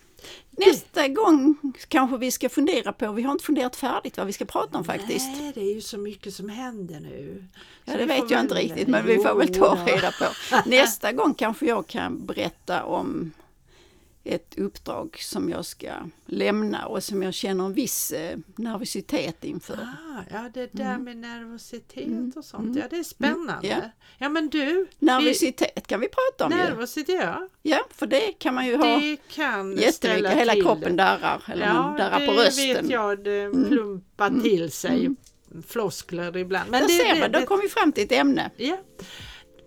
Nästa 0.51 1.09
gång 1.09 1.55
kanske 1.89 2.17
vi 2.17 2.31
ska 2.31 2.49
fundera 2.49 2.93
på, 2.93 3.13
vi 3.13 3.23
har 3.23 3.33
inte 3.33 3.45
funderat 3.45 3.77
färdigt 3.77 4.17
vad 4.19 4.27
vi 4.27 4.33
ska 4.33 4.45
prata 4.45 4.79
om 4.79 4.85
faktiskt. 4.85 5.27
Nej, 5.27 5.53
det 5.55 5.61
är 5.61 5.75
ju 5.75 5.81
så 5.81 5.99
mycket 5.99 6.35
som 6.35 6.49
händer 6.49 7.01
nu. 7.01 7.45
Ja, 7.85 7.93
Så 7.93 7.99
det 7.99 8.07
vet 8.07 8.31
jag 8.31 8.41
inte 8.41 8.55
riktigt 8.55 8.89
men 8.89 9.07
vi 9.07 9.17
får 9.17 9.35
väl 9.35 9.55
ta 9.55 9.75
reda 9.87 10.13
på. 10.13 10.25
Nästa 10.71 11.13
gång 11.13 11.35
kanske 11.35 11.67
jag 11.67 11.87
kan 11.87 12.27
berätta 12.27 12.85
om 12.85 13.33
ett 14.25 14.59
uppdrag 14.59 15.17
som 15.21 15.51
jag 15.51 15.65
ska 15.65 15.91
lämna 16.27 16.87
och 16.87 17.05
som 17.05 17.23
jag 17.23 17.35
känner 17.35 17.65
en 17.67 17.73
viss 17.75 18.13
eh, 18.13 18.39
nervositet 18.57 19.45
inför. 19.45 19.75
Ah, 19.75 20.23
ja, 20.33 20.51
det 20.55 20.69
där 20.73 20.99
med 20.99 21.17
nervositet 21.17 22.07
Mm. 22.07 22.33
och 22.37 22.45
sånt, 22.45 22.77
ja 22.77 22.85
det 22.91 22.97
är 22.97 23.03
spännande. 23.03 23.69
Ja. 23.69 23.77
Ja 24.19 24.29
men 24.29 24.49
du, 24.49 24.87
Nervositet 24.99 25.87
kan 25.87 26.01
vi 26.01 26.09
prata 26.09 26.47
om 26.47 26.51
ju. 26.53 26.65
nervositet, 26.65 27.21
ja. 27.23 27.49
Ja, 27.63 27.79
för 27.91 28.07
det 28.07 28.33
kan 28.39 28.55
man 28.55 28.67
ju 28.67 28.77
ha 28.77 28.99
Det 28.99 29.17
kan 29.31 29.77
jättemycket, 29.77 30.33
hela 30.33 30.53
till 30.53 30.63
kroppen 30.63 30.97
det. 30.97 31.03
darrar, 31.03 31.43
eller 31.53 31.73
man 31.75 31.97
darrar 31.99 32.27
på 32.27 32.33
det 32.33 32.47
rösten. 32.47 32.71
Mm. 32.71 32.83
vet 32.83 32.91
jag, 32.91 33.25
det 33.25 33.51
plumpar 33.69 34.41
till 34.43 34.71
sig 34.71 35.09
floskler 35.69 36.37
ibland. 36.37 36.71
Men 36.71 36.81
Där 36.81 36.89
det, 36.89 36.95
ser 36.95 37.15
det, 37.15 37.21
man, 37.21 37.33
då 37.33 37.39
det, 37.41 37.47
kom 37.47 37.61
vi 37.61 37.69
fram 37.69 37.93
till 37.93 38.05
ett 38.05 38.13
ämne. 38.13 38.51
ja. 38.57 38.77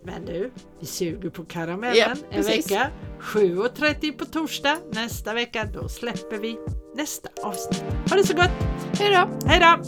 Men 0.05 0.25
du, 0.25 0.51
vi 0.79 0.85
suger 0.85 1.29
på 1.29 1.45
karamellen 1.45 1.95
Ja, 1.97 2.09
en 2.31 2.43
precis. 2.43 2.71
vecka. 2.71 2.89
7.30 3.21 4.17
på 4.17 4.25
torsdag. 4.25 4.77
Nästa 4.91 5.33
vecka, 5.33 5.65
då 5.73 5.89
släpper 5.89 6.37
vi 6.37 6.57
nästa 6.95 7.29
avsnitt. 7.43 7.83
Ha 8.09 8.17
det 8.17 8.27
så 8.27 8.33
gott! 8.33 8.51
Hej 8.99 9.15
då! 9.15 9.47
Hej 9.49 9.59
då! 9.59 9.83